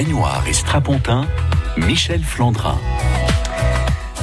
baignoire 0.00 0.42
et 0.48 0.54
strapontin, 0.54 1.26
Michel 1.76 2.22
Flandrin. 2.22 2.78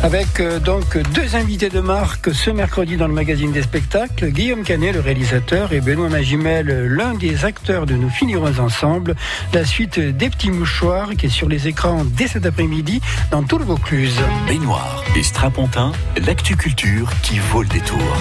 Avec 0.01 0.39
euh, 0.39 0.57
donc 0.57 0.97
deux 1.13 1.35
invités 1.35 1.69
de 1.69 1.81
marque 1.81 2.33
ce 2.33 2.49
mercredi 2.49 2.97
dans 2.97 3.07
le 3.07 3.13
magazine 3.13 3.51
des 3.51 3.61
spectacles, 3.61 4.29
Guillaume 4.29 4.63
Canet, 4.63 4.95
le 4.95 5.01
réalisateur, 5.01 5.73
et 5.73 5.79
Benoît 5.79 6.09
Magimel, 6.09 6.87
l'un 6.87 7.13
des 7.13 7.45
acteurs 7.45 7.85
de 7.85 7.93
Nous 7.93 8.09
finirons 8.09 8.57
ensemble. 8.57 9.15
La 9.53 9.65
suite 9.65 9.99
des 9.99 10.31
petits 10.31 10.49
mouchoirs 10.49 11.11
qui 11.11 11.27
est 11.27 11.29
sur 11.29 11.47
les 11.47 11.67
écrans 11.67 12.03
dès 12.03 12.27
cet 12.27 12.47
après-midi 12.47 12.99
dans 13.29 13.43
tout 13.43 13.59
le 13.59 13.65
Vaucluse. 13.65 14.19
Baignoire 14.47 15.03
et 15.15 15.21
strapontin, 15.21 15.91
l'actu 16.25 16.55
culture 16.55 17.11
qui 17.21 17.37
vaut 17.37 17.61
le 17.61 17.69
détour. 17.69 18.17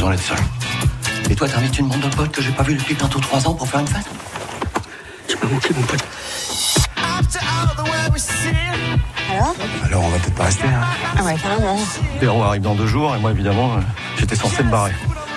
Besoin 0.00 0.12
d'être 0.12 0.22
seul. 0.22 0.38
Et 1.30 1.34
toi, 1.34 1.46
t'invites 1.46 1.78
une 1.78 1.88
bande 1.88 2.00
de 2.00 2.08
potes 2.16 2.32
que 2.32 2.40
j'ai 2.40 2.52
pas 2.52 2.62
vu 2.62 2.74
depuis 2.74 2.94
bientôt 2.94 3.20
trois 3.20 3.46
ans 3.46 3.52
pour 3.52 3.68
faire 3.68 3.80
une 3.80 3.86
fête 3.86 4.06
Tu 5.28 5.36
m'as 5.36 5.50
manqué, 5.50 5.74
mon 5.74 5.82
pote. 5.82 6.04
Alors 9.30 9.54
Alors, 9.84 10.04
on 10.04 10.08
va 10.08 10.18
peut-être 10.18 10.34
pas 10.34 10.44
rester, 10.44 10.66
hein. 10.66 10.80
Ah 11.18 11.22
ouais, 11.22 11.36
carrément. 11.36 11.78
Véro 12.18 12.42
arrive 12.42 12.62
dans 12.62 12.74
deux 12.74 12.86
jours, 12.86 13.14
et 13.14 13.18
moi, 13.18 13.30
évidemment, 13.30 13.74
euh, 13.74 13.80
j'étais 14.18 14.36
censé 14.36 14.62
me 14.62 14.70
barrer. 14.70 14.92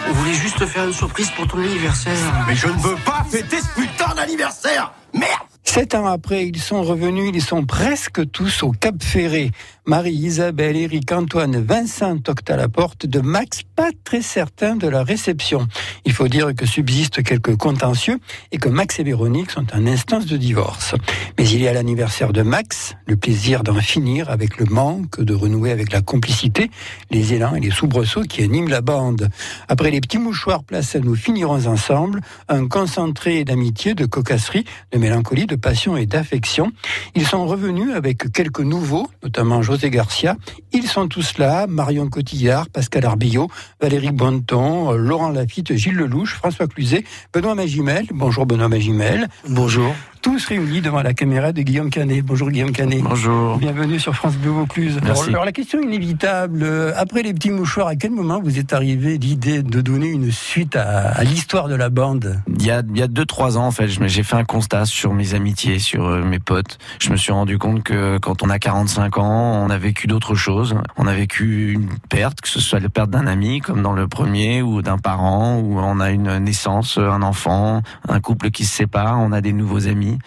On 0.10 0.14
voulait 0.14 0.34
juste 0.34 0.58
te 0.58 0.66
faire 0.66 0.86
une 0.86 0.94
surprise 0.94 1.30
pour 1.32 1.46
ton 1.48 1.60
anniversaire. 1.60 2.14
Mais 2.48 2.56
je 2.56 2.68
ne 2.68 2.80
veux 2.80 2.96
pas 2.96 3.26
fêter 3.30 3.58
ce 3.60 3.82
putain 3.82 4.14
d'anniversaire 4.16 4.94
Merde 5.14 5.30
Sept 5.66 5.96
ans 5.96 6.06
après, 6.06 6.46
ils 6.46 6.62
sont 6.62 6.84
revenus, 6.84 7.32
ils 7.34 7.42
sont 7.42 7.66
presque 7.66 8.30
tous 8.32 8.64
au 8.64 8.72
Cap 8.72 8.96
Ferré. 9.02 9.52
Marie, 9.86 10.14
Isabelle, 10.14 10.78
Eric, 10.78 11.12
Antoine, 11.12 11.62
Vincent 11.62 12.18
toquent 12.18 12.50
à 12.50 12.56
la 12.56 12.70
porte 12.70 13.06
de 13.06 13.20
Max, 13.20 13.64
pas 13.76 13.90
très 14.06 14.22
certain 14.22 14.78
de 14.78 14.88
la 14.88 15.04
réception. 15.04 15.68
Il 16.06 16.14
faut 16.14 16.30
dire 16.30 16.56
que 16.56 16.66
subsistent 16.66 17.22
quelques 17.22 17.58
contentieux 17.58 18.18
et 18.54 18.60
que 18.60 18.70
Max 18.70 19.00
et 19.00 19.04
Véronique 19.04 19.52
sont 19.52 19.66
en 19.74 19.86
instance 19.86 20.26
de 20.26 20.38
divorce. 20.38 20.96
Mais 21.38 21.50
il 21.50 21.62
y 21.62 21.68
a 21.68 21.74
l'anniversaire 21.74 22.32
de 22.32 22.44
Max, 22.44 22.96
le 23.08 23.18
plaisir 23.18 23.64
d'en 23.64 23.82
finir 23.82 24.30
avec 24.30 24.58
le 24.58 24.68
manque, 24.68 25.20
de 25.20 25.34
renouer 25.34 25.72
avec 25.72 25.92
la 25.92 26.02
complicité, 26.02 26.72
les 27.12 27.34
élans 27.34 27.56
et 27.56 27.60
les 27.60 27.72
soubresauts 27.72 28.24
qui 28.24 28.42
animent 28.42 28.70
la 28.70 28.80
bande. 28.80 29.30
Après 29.68 29.92
les 29.92 30.00
petits 30.00 30.18
mouchoirs, 30.18 30.64
place 30.64 30.96
à 30.96 31.00
nous 31.00 31.16
finirons 31.16 31.68
ensemble, 31.68 32.22
un 32.48 32.70
concentré 32.70 33.44
d'amitié, 33.44 33.96
de 33.96 34.06
cocasserie, 34.06 34.64
de 34.94 34.98
mélancolie, 34.98 35.46
de 35.46 35.58
passion 35.58 35.98
et 35.98 36.06
d'affection. 36.06 36.72
Ils 37.16 37.28
sont 37.28 37.46
revenus 37.46 37.94
avec 37.94 38.32
quelques 38.32 38.62
nouveaux, 38.62 39.10
notamment 39.24 39.62
Garcia. 39.82 40.38
Ils 40.72 40.88
sont 40.88 41.08
tous 41.08 41.38
là, 41.38 41.68
Marion 41.68 42.08
Cotillard, 42.10 42.70
Pascal 42.70 43.06
Arbillot, 43.06 43.50
Valérie 43.82 44.12
Bonneton, 44.12 44.92
Laurent 44.92 45.30
Lafitte, 45.30 45.76
Gilles 45.76 45.96
Lelouch, 45.96 46.36
François 46.36 46.68
Cluzet, 46.68 47.04
Benoît 47.34 47.56
Magimel. 47.56 48.08
Bonjour 48.12 48.46
Benoît 48.46 48.70
Magimel. 48.70 49.28
Bonjour. 49.50 49.94
Tous 50.24 50.46
réunis 50.46 50.80
devant 50.80 51.02
la 51.02 51.14
caméra 51.14 51.52
de 51.52 51.62
Guillaume 51.64 51.90
Canet. 51.90 52.24
Bonjour 52.24 52.50
Guillaume 52.50 52.72
Canet. 52.72 53.02
Bonjour. 53.04 53.58
Bienvenue 53.58 54.00
sur 54.00 54.16
France 54.16 54.38
Bleu 54.38 54.52
Vaucluse. 54.52 54.96
Alors, 55.04 55.18
Merci. 55.18 55.30
alors, 55.32 55.44
la 55.44 55.52
question 55.52 55.82
inévitable, 55.82 56.64
euh, 56.64 56.94
après 56.96 57.24
les 57.24 57.34
petits 57.34 57.52
mouchoirs, 57.52 57.88
à 57.88 57.98
quel 57.98 58.12
moment 58.12 58.40
vous 58.42 58.58
êtes 58.58 58.72
arrivé 58.72 59.18
l'idée 59.18 59.62
de 59.64 59.82
donner 59.82 60.08
une 60.08 60.32
suite 60.32 60.78
à, 60.78 61.10
à 61.10 61.26
l'histoire 61.26 61.68
de 61.68 61.76
la 61.76 61.90
bande? 61.90 62.42
Il 62.58 62.66
y 62.66 62.72
a, 62.72 62.82
il 62.90 62.98
y 62.98 63.02
a 63.02 63.08
deux, 63.10 63.26
trois 63.26 63.58
ans, 63.58 63.66
en 63.68 63.72
fait, 63.72 63.90
j'ai 63.90 64.24
fait 64.24 64.38
un 64.38 64.46
constat 64.46 64.86
sur 64.86 65.14
mes 65.14 65.34
amitiés, 65.34 65.78
sur 65.78 66.06
euh, 66.08 66.24
mes 66.24 66.40
potes. 66.40 66.78
Je 67.02 67.10
me 67.10 67.18
suis 67.18 67.34
rendu 67.34 67.58
compte 67.58 67.84
que 67.84 68.18
quand 68.20 68.44
on 68.44 68.50
a 68.50 68.60
45 68.60 69.18
ans, 69.18 69.66
on 69.66 69.70
a 69.70 69.78
vécu 69.78 70.08
d'autres 70.08 70.36
choses. 70.36 70.74
On 70.96 71.06
a 71.06 71.14
vécu 71.14 71.74
une 71.74 71.90
perte, 72.10 72.40
que 72.40 72.48
ce 72.48 72.62
soit 72.62 72.80
la 72.80 72.88
perte 72.88 73.10
d'un 73.10 73.28
ami, 73.28 73.60
comme 73.60 73.82
dans 73.82 73.94
le 73.94 74.08
premier, 74.08 74.62
ou 74.62 74.82
d'un 74.82 74.98
parent, 75.00 75.60
ou 75.60 75.80
on 75.80 76.00
a 76.00 76.12
une 76.12 76.38
naissance, 76.38 76.98
un 76.98 77.22
enfant, 77.24 77.82
un 78.08 78.22
couple 78.22 78.52
qui 78.52 78.64
se 78.64 78.74
sépare, 78.74 79.20
on 79.20 79.34
a 79.34 79.42
des 79.42 79.52
nouveaux 79.52 79.86
amis. 79.90 80.13
États-Unis. 80.14 80.20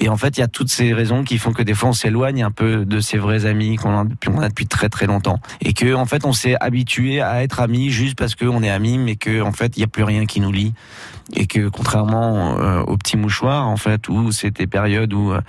Et 0.00 0.08
en 0.08 0.16
fait, 0.16 0.38
il 0.38 0.40
y 0.40 0.42
a 0.42 0.48
toutes 0.48 0.70
ces 0.70 0.94
raisons 0.94 1.24
qui 1.24 1.36
font 1.36 1.52
que 1.52 1.62
des 1.62 1.74
fois 1.74 1.90
on 1.90 1.92
s'éloigne 1.92 2.42
un 2.42 2.50
peu 2.50 2.86
de 2.86 3.00
ses 3.00 3.18
vrais 3.18 3.44
amis 3.44 3.76
qu'on 3.76 3.90
a 3.90 4.04
on 4.28 4.40
a 4.40 4.48
depuis 4.48 4.66
très 4.66 4.88
très 4.88 5.06
longtemps. 5.06 5.38
Et 5.60 5.74
que 5.74 5.94
en 5.94 6.06
fait, 6.06 6.24
on 6.24 6.32
s'est 6.32 6.56
habitué 6.58 7.20
à 7.20 7.42
être 7.42 7.60
amis 7.60 7.90
juste 7.90 8.16
parce 8.16 8.34
qu'on 8.34 8.62
est 8.62 8.70
amis, 8.70 8.96
mais 8.96 9.16
que 9.16 9.42
en 9.42 9.52
fait, 9.52 9.76
il 9.76 9.80
n'y 9.80 9.84
a 9.84 9.88
plus 9.88 10.04
rien 10.04 10.24
qui 10.24 10.40
nous 10.40 10.52
lie. 10.52 10.72
Et 11.34 11.46
que 11.46 11.68
contrairement 11.68 12.58
euh, 12.58 12.80
aux 12.82 12.96
petits 12.96 13.18
mouchoirs, 13.18 13.68
en 13.68 13.76
fait, 13.76 14.08
où 14.08 14.32
c'était 14.32 14.66
périodes 14.66 15.12
où 15.12 15.32
euh, 15.32 15.40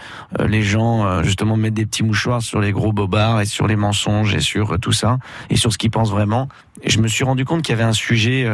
les 0.48 0.62
gens 0.62 1.06
euh, 1.06 1.24
justement 1.24 1.56
mettent 1.56 1.74
des 1.74 1.86
petits 1.86 2.04
mouchoirs 2.04 2.42
sur 2.42 2.60
les 2.60 2.72
gros 2.72 2.92
bobards 2.92 3.42
et 3.42 3.46
sur 3.46 3.68
les 3.68 3.78
mensonges 3.78 4.36
et 4.36 4.42
sur 4.42 4.78
tout 4.80 4.92
ça 4.92 5.18
et 5.50 5.56
sur 5.56 5.72
ce 5.72 5.78
qu'ils 5.78 5.92
pensent 5.92 6.12
vraiment. 6.12 6.50
Je 6.86 7.00
me 7.00 7.08
suis 7.08 7.24
rendu 7.24 7.46
compte 7.46 7.62
qu'il 7.62 7.74
y 7.74 7.80
avait 7.80 7.88
un 7.88 7.94
sujet 7.94 8.48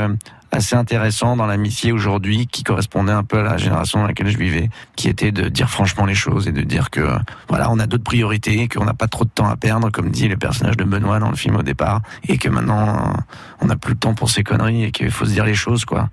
assez 0.52 0.76
intéressant 0.76 1.36
dans 1.36 1.46
l'amitié 1.46 1.92
aujourd'hui 1.92 2.48
qui 2.48 2.64
correspondait 2.64 3.12
un 3.12 3.24
peu 3.24 3.40
à 3.40 3.44
la 3.44 3.58
génération 3.58 4.00
dans 4.00 4.08
laquelle 4.08 4.28
je 4.28 4.38
vivais, 4.38 4.70
qui 4.96 5.08
était 5.08 5.32
de 5.32 5.50
dire 5.50 5.70
franchement 5.70 5.87
les 6.06 6.16
choses 6.16 6.48
et 6.48 6.52
de 6.52 6.62
dire 6.62 6.90
que 6.90 7.08
voilà, 7.50 7.70
on 7.72 7.80
a 7.80 7.88
d'autres 7.88 8.04
priorités, 8.04 8.68
qu'on 8.68 8.86
n'a 8.86 8.94
pas 8.94 9.08
trop 9.08 9.26
de 9.26 9.30
temps 9.30 9.48
à 9.48 9.56
perdre, 9.56 9.90
comme 9.90 10.10
dit 10.10 10.28
le 10.28 10.38
personnage 10.38 10.78
de 10.78 10.84
Benoît 10.84 11.20
dans 11.20 11.30
le 11.30 11.36
film 11.36 11.56
au 11.56 11.64
départ, 11.64 12.02
et 12.28 12.38
que 12.38 12.50
maintenant 12.50 13.14
on 13.62 13.66
n'a 13.66 13.76
plus 13.76 13.94
le 13.94 14.00
temps 14.00 14.14
pour 14.14 14.30
ces 14.30 14.44
conneries 14.44 14.84
et 14.84 14.92
qu'il 14.92 15.12
faut 15.12 15.26
se 15.26 15.32
dire 15.32 15.46
les 15.46 15.56
choses 15.56 15.86
quoi. 15.86 16.10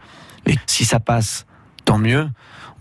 Et 0.46 0.56
si 0.66 0.84
ça 0.84 1.00
passe, 1.00 1.46
tant 1.84 1.98
mieux, 1.98 2.28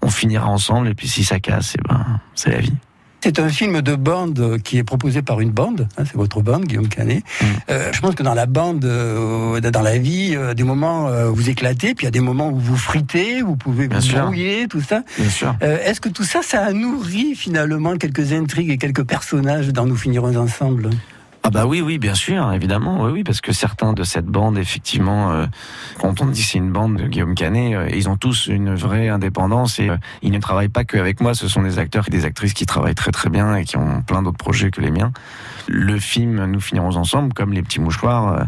on 0.01 0.09
finira 0.09 0.47
ensemble, 0.47 0.89
et 0.89 0.95
puis 0.95 1.07
si 1.07 1.23
ça 1.23 1.39
casse, 1.39 1.75
eh 1.77 1.81
ben 1.87 2.19
c'est 2.35 2.51
la 2.51 2.59
vie. 2.59 2.75
C'est 3.23 3.39
un 3.39 3.47
film 3.47 3.81
de 3.81 3.95
bande 3.95 4.57
qui 4.65 4.77
est 4.77 4.83
proposé 4.83 5.21
par 5.21 5.39
une 5.39 5.51
bande, 5.51 5.87
hein, 5.97 6.03
c'est 6.05 6.15
votre 6.15 6.41
bande, 6.41 6.65
Guillaume 6.65 6.89
Canet. 6.89 7.23
Mm. 7.41 7.45
Euh, 7.69 7.89
je 7.93 8.01
pense 8.01 8.15
que 8.15 8.23
dans 8.23 8.33
la 8.33 8.47
bande, 8.47 8.83
euh, 8.83 9.61
dans 9.61 9.81
la 9.81 9.97
vie, 9.97 10.33
euh, 10.35 10.53
des 10.53 10.63
moments 10.63 11.07
euh, 11.07 11.29
vous 11.29 11.49
éclatez, 11.49 11.95
puis 11.95 12.03
il 12.03 12.07
y 12.07 12.07
a 12.09 12.11
des 12.11 12.19
moments 12.19 12.49
où 12.49 12.59
vous 12.59 12.75
fritez, 12.75 13.41
vous 13.41 13.55
pouvez 13.55 13.87
Bien 13.87 13.99
vous 13.99 14.05
sûr. 14.05 14.23
brouiller, 14.23 14.67
tout 14.67 14.81
ça. 14.81 15.03
Bien 15.17 15.29
sûr. 15.29 15.55
Euh, 15.63 15.77
Est-ce 15.85 16.01
que 16.01 16.09
tout 16.09 16.25
ça, 16.25 16.41
ça 16.43 16.65
a 16.65 16.73
nourri 16.73 17.33
finalement 17.33 17.95
quelques 17.95 18.33
intrigues 18.33 18.71
et 18.71 18.77
quelques 18.77 19.05
personnages 19.05 19.69
dans 19.69 19.85
Nous 19.85 19.95
finirons 19.95 20.35
ensemble? 20.35 20.89
Ah 21.45 21.49
bah 21.49 21.65
oui, 21.65 21.81
oui, 21.81 21.97
bien 21.97 22.15
sûr, 22.15 22.53
évidemment, 22.53 23.03
oui, 23.03 23.11
oui, 23.11 23.23
parce 23.25 23.41
que 23.41 23.51
certains 23.51 23.91
de 23.91 24.05
cette 24.05 24.27
bande, 24.27 24.57
effectivement, 24.57 25.33
euh, 25.33 25.45
quand 25.99 26.21
on 26.21 26.27
dit 26.27 26.41
c'est 26.41 26.57
une 26.57 26.71
bande 26.71 26.95
de 26.95 27.05
Guillaume 27.05 27.35
Canet, 27.35 27.75
euh, 27.75 27.89
ils 27.93 28.07
ont 28.07 28.15
tous 28.15 28.47
une 28.47 28.73
vraie 28.75 29.09
indépendance 29.09 29.77
et 29.77 29.89
euh, 29.89 29.97
ils 30.21 30.31
ne 30.31 30.39
travaillent 30.39 30.69
pas 30.69 30.85
qu'avec 30.85 31.19
moi, 31.19 31.35
ce 31.35 31.49
sont 31.49 31.61
des 31.61 31.79
acteurs 31.79 32.05
et 32.07 32.11
des 32.11 32.23
actrices 32.23 32.53
qui 32.53 32.65
travaillent 32.65 32.95
très 32.95 33.11
très 33.11 33.29
bien 33.29 33.57
et 33.57 33.65
qui 33.65 33.75
ont 33.75 34.01
plein 34.03 34.21
d'autres 34.23 34.37
projets 34.37 34.71
que 34.71 34.79
les 34.79 34.89
miens. 34.89 35.11
Le 35.67 35.99
film 35.99 36.45
Nous 36.45 36.61
finirons 36.61 36.95
ensemble, 36.95 37.33
comme 37.33 37.51
les 37.51 37.61
petits 37.61 37.81
mouchoirs, 37.81 38.47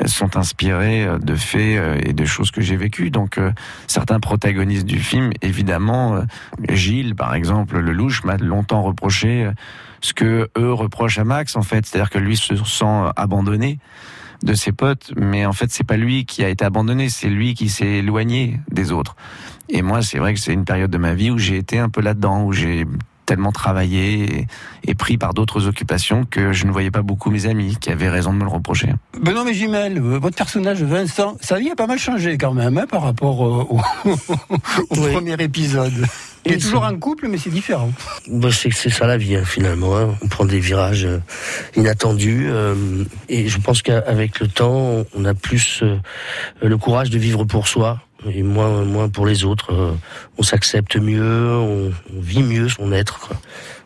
euh, 0.00 0.06
sont 0.06 0.36
inspirés 0.36 1.06
de 1.22 1.36
faits 1.36 2.04
et 2.04 2.12
de 2.12 2.24
choses 2.24 2.50
que 2.50 2.60
j'ai 2.60 2.76
vécues. 2.76 3.10
Donc 3.10 3.38
certains 3.86 4.18
protagonistes 4.18 4.86
du 4.86 4.98
film, 4.98 5.30
évidemment, 5.42 6.22
Gilles, 6.68 7.14
par 7.14 7.34
exemple, 7.34 7.78
le 7.78 7.92
louche, 7.92 8.24
m'a 8.24 8.36
longtemps 8.36 8.82
reproché 8.82 9.50
ce 10.02 10.12
que 10.12 10.50
eux 10.58 10.72
reprochent 10.72 11.18
à 11.18 11.24
Max, 11.24 11.56
en 11.56 11.62
fait, 11.62 11.86
c'est-à-dire 11.86 12.10
que 12.10 12.18
lui 12.18 12.36
se 12.36 12.54
sent 12.56 13.10
abandonné 13.16 13.78
de 14.42 14.54
ses 14.54 14.72
potes, 14.72 15.12
mais 15.16 15.46
en 15.46 15.52
fait 15.52 15.70
c'est 15.70 15.84
pas 15.84 15.96
lui 15.96 16.26
qui 16.26 16.44
a 16.44 16.48
été 16.48 16.64
abandonné, 16.64 17.08
c'est 17.08 17.28
lui 17.28 17.54
qui 17.54 17.68
s'est 17.68 17.98
éloigné 17.98 18.58
des 18.70 18.90
autres. 18.92 19.16
Et 19.68 19.82
moi, 19.82 20.02
c'est 20.02 20.18
vrai 20.18 20.34
que 20.34 20.40
c'est 20.40 20.52
une 20.52 20.64
période 20.64 20.90
de 20.90 20.98
ma 20.98 21.14
vie 21.14 21.30
où 21.30 21.38
j'ai 21.38 21.56
été 21.56 21.78
un 21.78 21.88
peu 21.88 22.02
là-dedans, 22.02 22.42
où 22.42 22.52
j'ai 22.52 22.84
tellement 23.26 23.52
travaillé 23.52 24.40
et, 24.40 24.46
et 24.90 24.94
pris 24.94 25.16
par 25.18 25.34
d'autres 25.34 25.66
occupations 25.66 26.24
que 26.24 26.52
je 26.52 26.66
ne 26.66 26.70
voyais 26.72 26.90
pas 26.90 27.02
beaucoup 27.02 27.30
mes 27.30 27.46
amis 27.46 27.76
qui 27.80 27.90
avaient 27.90 28.08
raison 28.10 28.32
de 28.32 28.38
me 28.38 28.44
le 28.44 28.50
reprocher. 28.50 28.88
Benoît 29.20 29.44
Magimel, 29.44 29.98
euh, 29.98 30.18
votre 30.18 30.36
personnage 30.36 30.82
Vincent, 30.82 31.36
sa 31.40 31.58
vie 31.58 31.70
a 31.70 31.76
pas 31.76 31.86
mal 31.86 31.98
changé 31.98 32.36
quand 32.38 32.52
même 32.54 32.78
hein, 32.78 32.86
par 32.88 33.02
rapport 33.02 33.44
euh, 33.46 33.66
au, 33.70 33.80
au 34.90 34.96
Oui. 34.96 35.12
premier 35.12 35.34
épisode. 35.40 35.92
Il 36.44 36.54
est 36.54 36.58
toujours 36.58 36.82
en 36.82 36.96
couple, 36.96 37.28
mais 37.28 37.38
c'est 37.38 37.50
différent. 37.50 37.92
Bah, 38.28 38.48
c'est 38.50 38.72
ça 38.90 39.06
la 39.06 39.16
vie 39.16 39.36
hein, 39.36 39.44
finalement. 39.44 39.96
hein. 39.96 40.16
On 40.22 40.26
prend 40.26 40.44
des 40.44 40.58
virages 40.58 41.04
euh, 41.04 41.18
inattendus 41.76 42.46
euh, 42.50 43.04
et 43.28 43.48
je 43.48 43.58
pense 43.58 43.82
qu'avec 43.82 44.40
le 44.40 44.48
temps, 44.48 45.04
on 45.16 45.24
a 45.24 45.34
plus 45.34 45.82
euh, 45.84 45.98
le 46.60 46.76
courage 46.78 47.10
de 47.10 47.18
vivre 47.18 47.44
pour 47.44 47.68
soi 47.68 48.00
et 48.30 48.42
moins 48.42 48.84
moins 48.84 49.08
pour 49.08 49.26
les 49.26 49.44
autres. 49.44 49.72
Euh, 49.72 49.92
on 50.38 50.42
s'accepte 50.42 50.96
mieux, 50.96 51.48
on, 51.56 51.90
on 52.16 52.20
vit 52.20 52.42
mieux 52.42 52.68
son 52.68 52.92
être. 52.92 53.18
Quoi. 53.20 53.36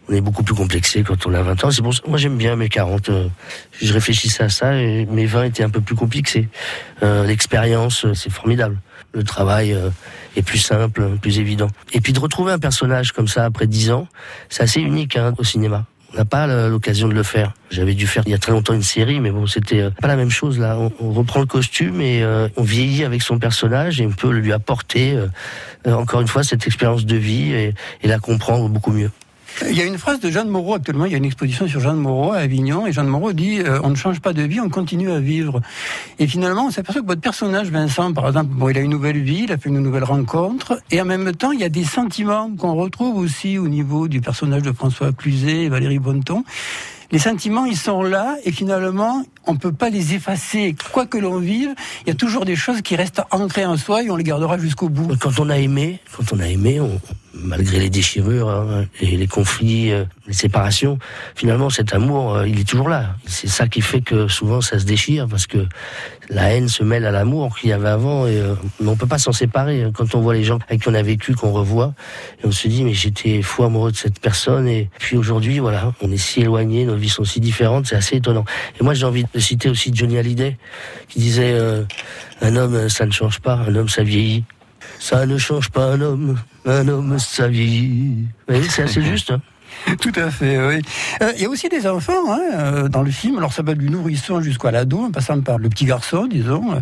On 0.09 0.13
est 0.15 0.21
beaucoup 0.21 0.43
plus 0.45 0.55
complexé 0.55 1.03
quand 1.03 1.27
on 1.27 1.35
a 1.35 1.43
20 1.43 1.65
ans. 1.65 1.71
C'est 1.71 1.83
pour 1.83 1.95
ça, 1.95 2.03
moi 2.07 2.19
j'aime 2.19 2.37
bien 2.37 2.55
mes 2.57 2.69
40. 2.69 3.09
euh, 3.09 3.29
je 3.81 3.93
réfléchissais 3.93 4.45
à 4.45 4.49
ça 4.49 4.77
et 4.81 5.05
mes 5.07 5.27
20 5.27 5.45
étaient 5.45 5.65
un 5.65 5.71
peu 5.71 5.81
plus 5.81 5.97
complexés. 5.97 6.49
Euh, 7.03 7.25
L'expérience, 7.25 8.07
c'est 8.15 8.31
formidable. 8.31 8.79
Le 9.13 9.25
travail 9.25 9.75
est 10.37 10.43
plus 10.43 10.59
simple, 10.59 11.09
plus 11.23 11.39
évident. 11.39 11.69
Et 11.93 12.01
puis 12.03 12.13
de 12.13 12.21
retrouver 12.21 12.53
un 12.53 12.59
personnage 12.59 13.13
comme 13.13 13.29
ça 13.29 13.47
après 13.47 13.67
10 13.67 13.91
ans, 13.93 14.09
c'est 14.51 14.63
assez 14.63 14.81
unique 14.81 15.17
hein, 15.17 15.33
au 15.39 15.45
cinéma. 15.45 15.87
N'a 16.17 16.25
pas 16.25 16.47
l'occasion 16.69 17.09
de 17.09 17.13
le 17.13 17.23
faire. 17.23 17.53
J'avais 17.71 17.93
dû 17.93 18.07
faire 18.07 18.23
il 18.27 18.31
y 18.31 18.35
a 18.35 18.39
très 18.39 18.53
longtemps 18.53 18.73
une 18.73 18.83
série, 18.83 19.21
mais 19.21 19.31
bon, 19.31 19.47
c'était 19.47 19.81
euh, 19.81 19.91
pas 19.91 20.09
la 20.09 20.17
même 20.17 20.31
chose 20.31 20.59
là. 20.59 20.79
On, 20.99 21.13
reprend 21.13 21.41
le 21.41 21.47
costume 21.47 22.01
et 22.01 22.23
euh, 22.23 22.49
on 22.57 22.63
vieillit 22.63 23.05
avec 23.05 23.21
son 23.21 23.39
personnage 23.39 24.01
et 24.01 24.07
on 24.07 24.13
peut 24.13 24.31
lui 24.31 24.53
apporter 24.53 25.15
euh, 25.15 25.93
encore 25.93 26.23
une 26.23 26.29
fois 26.29 26.43
cette 26.43 26.67
expérience 26.67 27.05
de 27.05 27.17
vie 27.17 27.53
et 27.53 27.75
la 28.03 28.19
comprendre 28.19 28.69
beaucoup 28.71 28.93
mieux. 28.93 29.11
Il 29.69 29.77
y 29.77 29.81
a 29.81 29.85
une 29.85 29.99
phrase 29.99 30.21
de 30.21 30.31
Jeanne 30.31 30.49
Moreau 30.49 30.75
actuellement, 30.75 31.07
il 31.07 31.13
y 31.13 31.15
a 31.15 31.19
une 31.19 31.25
exposition 31.25 31.67
sur 31.67 31.81
Jeanne 31.81 31.97
Moreau 31.97 32.33
à 32.33 32.39
Avignon, 32.39 32.87
et 32.87 32.93
Jeanne 32.93 33.07
Moreau 33.07 33.33
dit 33.33 33.61
euh, 33.61 33.81
On 33.83 33.91
ne 33.91 33.95
change 33.95 34.21
pas 34.21 34.33
de 34.33 34.43
vie, 34.43 34.61
on 34.61 34.69
continue 34.69 35.11
à 35.11 35.19
vivre. 35.19 35.61
Et 36.19 36.27
finalement, 36.27 36.67
on 36.67 36.71
s'aperçoit 36.71 37.03
que 37.03 37.07
votre 37.07 37.21
personnage, 37.21 37.71
Vincent, 37.71 38.13
par 38.13 38.27
exemple, 38.27 38.51
bon, 38.53 38.69
il 38.69 38.77
a 38.77 38.81
une 38.81 38.91
nouvelle 38.91 39.23
vie, 39.23 39.45
il 39.45 39.53
a 39.53 39.59
fait 39.59 39.69
une 39.69 39.81
nouvelle 39.81 40.05
rencontre, 40.05 40.81
et 40.91 41.01
en 41.01 41.05
même 41.05 41.33
temps, 41.35 41.53
il 41.53 41.61
y 41.61 41.65
a 41.65 41.69
des 41.69 41.85
sentiments 41.85 42.51
qu'on 42.57 42.75
retrouve 42.75 43.17
aussi 43.17 43.59
au 43.59 43.69
niveau 43.69 44.09
du 44.09 44.21
personnage 44.21 44.63
de 44.63 44.73
François 44.73 45.13
Cluzet 45.13 45.65
et 45.65 45.69
Valérie 45.69 45.99
Bonneton 45.99 46.45
les 47.13 47.19
sentiments, 47.19 47.65
ils 47.65 47.77
sont 47.77 48.03
là 48.03 48.37
et 48.45 48.53
finalement, 48.53 49.25
on 49.47 49.53
ne 49.53 49.59
peut 49.59 49.73
pas 49.73 49.91
les 49.91 50.15
effacer. 50.15 50.75
Quoi 50.93 51.07
que 51.07 51.19
l'on 51.19 51.39
vive, 51.39 51.75
il 52.05 52.09
y 52.09 52.11
a 52.11 52.15
toujours 52.15 52.45
des 52.45 52.57
choses 52.57 52.83
qui 52.83 52.97
restent 52.97 53.23
ancrées 53.31 53.67
en 53.67 53.77
soi 53.77 54.03
et 54.03 54.11
on 54.11 54.17
les 54.17 54.25
gardera 54.25 54.59
jusqu'au 54.59 54.89
bout. 54.89 55.17
Quand 55.21 55.39
on 55.39 55.49
a 55.49 55.59
aimé, 55.59 56.01
quand 56.17 56.33
on 56.33 56.41
a 56.41 56.49
aimé, 56.49 56.81
on, 56.81 57.01
malgré 57.43 57.79
les 57.79 57.91
déchirures 57.91 58.49
hein, 58.51 58.87
et 59.01 59.17
les 59.17 59.27
conflits, 59.27 59.93
euh, 59.93 60.05
les 60.27 60.33
séparations, 60.33 60.99
finalement 61.35 61.71
cet 61.71 61.93
amour, 61.93 62.35
euh, 62.35 62.49
il 62.49 62.61
est 62.61 62.69
toujours 62.69 62.89
là. 62.89 63.17
C'est 63.27 63.49
ça 63.49 63.69
qui 63.69 63.81
fait 63.81 64.01
que 64.01 64.29
souvent 64.29 64.61
ça 64.61 64.79
se 64.79 64.85
déchire 64.85 65.27
parce 65.29 65.47
que 65.47 65.67
la 66.29 66.53
haine 66.53 66.69
se 66.69 66.83
mêle 66.83 67.05
à 67.05 67.11
l'amour 67.11 67.57
qu'il 67.59 67.71
y 67.71 67.73
avait 67.73 67.89
avant 67.89 68.27
et 68.27 68.39
euh, 68.39 68.55
on 68.85 68.97
peut 68.97 69.07
pas 69.07 69.19
s'en 69.19 69.33
séparer. 69.33 69.85
Hein. 69.85 69.93
Quand 69.95 70.15
on 70.15 70.21
voit 70.21 70.35
les 70.35 70.45
gens 70.45 70.59
avec 70.69 70.83
qui 70.83 70.89
on 70.89 70.95
a 70.95 71.03
vécu, 71.03 71.35
qu'on 71.35 71.53
revoit, 71.53 71.95
et 72.43 72.47
on 72.47 72.53
se 72.53 72.69
dit 72.69 72.85
mais 72.85 72.95
j'étais 72.95 73.43
fou 73.43 73.65
amoureux 73.65 73.93
de 73.93 73.97
cette 73.97 74.21
personne 74.21 74.69
et 74.69 74.91
puis 74.99 75.17
aujourd'hui 75.17 75.59
voilà, 75.59 75.93
on 76.01 76.11
est 76.11 76.17
si 76.17 76.41
éloignés, 76.41 76.85
nos 76.85 76.97
vies 76.97 77.09
sont 77.09 77.25
si 77.25 77.41
différentes, 77.41 77.87
c'est 77.87 77.97
assez 77.97 78.17
étonnant. 78.17 78.45
Et 78.81 78.85
moi 78.85 78.95
j'ai 78.95 79.05
envie 79.05 79.25
de 79.33 79.41
citer 79.41 79.69
aussi 79.69 79.91
Johnny 79.95 80.19
Hallyday 80.19 80.57
qui 81.09 81.21
disait 81.21 81.57
un 82.41 82.57
homme 82.57 82.89
ça 82.89 83.07
ne 83.07 83.13
change 83.13 83.41
pas, 83.41 83.55
un 83.69 83.75
homme 83.75 83.89
ça 83.89 84.03
vieillit. 84.03 84.45
Ça 84.99 85.27
ne 85.27 85.39
change 85.39 85.71
pas 85.71 85.85
un 85.93 86.01
homme, 86.01 86.37
un 86.65 86.89
homme 86.89 87.19
ça 87.19 87.49
vieillit. 87.49 88.27
c'est 88.71 88.83
assez 88.83 89.03
juste. 89.03 89.31
Hein. 89.31 89.41
Tout 90.01 90.13
à 90.17 90.31
fait, 90.31 90.59
oui. 90.59 90.83
Euh, 91.23 91.33
il 91.37 91.43
y 91.43 91.45
a 91.45 91.49
aussi 91.49 91.69
des 91.69 91.87
enfants 91.87 92.13
hein, 92.33 92.41
euh, 92.55 92.89
dans 92.89 93.03
le 93.03 93.11
film. 93.11 93.39
Alors 93.39 93.53
ça 93.53 93.63
va 93.63 93.75
du 93.75 93.89
nourrisson 93.89 94.41
jusqu'à 94.41 94.71
l'ado, 94.71 94.99
en 95.05 95.11
passant 95.11 95.41
par 95.41 95.59
le 95.59 95.69
petit 95.69 95.85
garçon, 95.85 96.27
disons. 96.27 96.81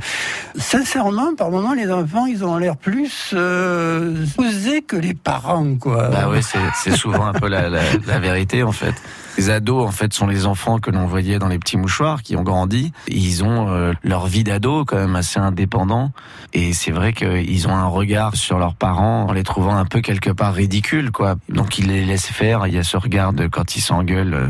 sincèrement, 0.56 1.35
par 1.35 1.51
moments, 1.51 1.75
les 1.75 1.91
enfants, 1.91 2.27
ils 2.27 2.45
ont 2.45 2.56
l'air 2.56 2.77
plus 2.77 3.31
euh, 3.35 4.25
posés 4.37 4.83
que 4.83 4.97
les 4.97 5.15
parents, 5.15 5.75
quoi. 5.77 6.09
Bah 6.09 6.29
oui, 6.31 6.39
c'est 6.83 6.97
souvent 6.97 7.27
un 7.27 7.33
peu 7.33 7.49
la, 7.49 7.69
la, 7.69 7.83
la 8.06 8.19
vérité, 8.21 8.62
en 8.62 8.73
fait. 8.73 8.95
Les 9.36 9.50
ados, 9.50 9.86
en 9.86 9.90
fait, 9.90 10.12
sont 10.12 10.26
les 10.26 10.46
enfants 10.46 10.78
que 10.78 10.90
l'on 10.90 11.06
voyait 11.06 11.38
dans 11.38 11.48
les 11.48 11.58
petits 11.58 11.76
mouchoirs, 11.76 12.22
qui 12.22 12.36
ont 12.36 12.42
grandi. 12.42 12.92
Ils 13.08 13.42
ont 13.42 13.69
euh, 13.69 13.92
leur 14.02 14.26
vie 14.26 14.44
d'ado 14.44 14.84
quand 14.84 14.96
même 14.96 15.16
assez 15.16 15.40
indépendant. 15.40 16.12
Et 16.52 16.72
c'est 16.72 16.92
vrai 16.92 17.12
qu'ils 17.12 17.69
ont 17.69 17.75
un 17.75 17.86
regard 17.86 18.36
sur 18.36 18.58
leurs 18.58 18.75
parents 18.75 19.26
en 19.28 19.32
les 19.32 19.42
trouvant 19.42 19.76
un 19.76 19.86
peu 19.86 20.00
quelque 20.00 20.31
part 20.31 20.54
ridicules, 20.54 21.10
quoi. 21.10 21.34
Donc 21.48 21.78
ils 21.78 21.88
les 21.88 22.04
laissent 22.04 22.26
faire. 22.26 22.66
Il 22.66 22.75
y 22.75 22.78
a 22.78 22.84
ce 22.84 22.96
regard 22.96 23.32
de 23.32 23.46
quand 23.48 23.76
ils 23.76 23.81
s'engueulent 23.81 24.34
euh, 24.34 24.48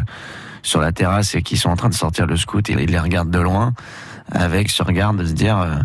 sur 0.62 0.80
la 0.80 0.92
terrasse 0.92 1.34
et 1.34 1.42
qu'ils 1.42 1.58
sont 1.58 1.70
en 1.70 1.76
train 1.76 1.88
de 1.88 1.94
sortir 1.94 2.26
le 2.26 2.36
scout 2.36 2.68
et 2.68 2.72
ils 2.72 2.90
les 2.90 2.98
regardent 2.98 3.30
de 3.30 3.38
loin 3.38 3.72
avec 4.32 4.70
ce 4.70 4.82
regard 4.82 5.14
de 5.14 5.24
se 5.24 5.32
dire 5.32 5.58
euh, 5.58 5.76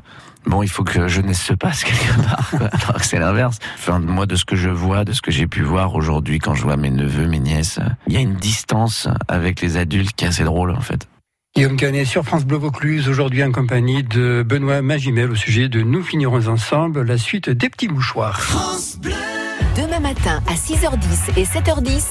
bon, 0.49 0.63
il 0.63 0.69
faut 0.69 0.83
que 0.83 1.07
jeunesse 1.07 1.41
se 1.41 1.53
passe 1.53 1.83
quelque 1.83 2.21
part. 2.21 2.51
Alors 2.53 3.01
que 3.01 3.05
c'est 3.05 3.19
l'inverse. 3.19 3.59
Enfin, 3.75 3.99
moi, 3.99 4.25
de 4.25 4.35
ce 4.35 4.45
que 4.45 4.55
je 4.55 4.69
vois, 4.69 5.05
de 5.05 5.13
ce 5.13 5.21
que 5.21 5.31
j'ai 5.31 5.47
pu 5.47 5.61
voir 5.61 5.95
aujourd'hui, 5.95 6.39
quand 6.39 6.55
je 6.55 6.63
vois 6.63 6.75
mes 6.75 6.89
neveux, 6.89 7.27
mes 7.27 7.39
nièces, 7.39 7.79
il 8.07 8.13
y 8.13 8.17
a 8.17 8.21
une 8.21 8.35
distance 8.35 9.07
avec 9.27 9.61
les 9.61 9.77
adultes 9.77 10.13
qui 10.15 10.25
est 10.25 10.29
assez 10.29 10.43
drôle, 10.43 10.71
en 10.71 10.81
fait. 10.81 11.07
Guillaume 11.55 11.77
Canet 11.77 12.05
sur 12.05 12.23
France 12.23 12.45
Bleu 12.45 12.57
Vaucluse, 12.57 13.09
aujourd'hui 13.09 13.43
en 13.43 13.51
compagnie 13.51 14.03
de 14.03 14.43
Benoît 14.47 14.81
Magimel 14.81 15.31
au 15.31 15.35
sujet 15.35 15.67
de 15.67 15.81
Nous 15.81 16.03
finirons 16.03 16.47
ensemble, 16.47 17.01
la 17.01 17.17
suite 17.17 17.49
des 17.49 17.69
petits 17.69 17.87
mouchoirs. 17.87 18.39
France 18.39 18.97
Bleu 19.01 19.28
Demain 19.75 20.00
matin 20.00 20.41
à 20.47 20.53
6h10 20.53 21.38
et 21.38 21.45
7h10, 21.45 22.03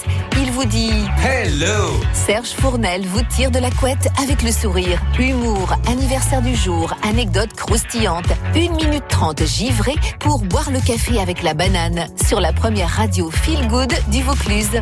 il 0.43 0.51
vous 0.51 0.65
dit 0.65 0.93
Hello 1.25 2.01
Serge 2.13 2.51
Fournel 2.51 3.07
vous 3.07 3.23
tire 3.29 3.51
de 3.51 3.59
la 3.59 3.71
couette 3.71 4.09
avec 4.23 4.43
le 4.43 4.51
sourire. 4.51 5.01
Humour, 5.19 5.75
anniversaire 5.87 6.43
du 6.43 6.55
jour, 6.55 6.95
anecdote 7.03 7.53
croustillante. 7.55 8.29
1 8.55 8.75
minute 8.75 9.05
30 9.09 9.45
givré 9.45 9.95
pour 10.21 10.41
boire 10.41 10.71
le 10.71 10.81
café 10.81 11.21
avec 11.21 11.43
la 11.43 11.55
banane 11.55 12.07
sur 12.27 12.41
la 12.41 12.53
première 12.53 12.91
radio 12.91 13.31
Feel 13.31 13.67
Good 13.69 13.93
du 14.11 14.23
Vaucluse. 14.23 14.81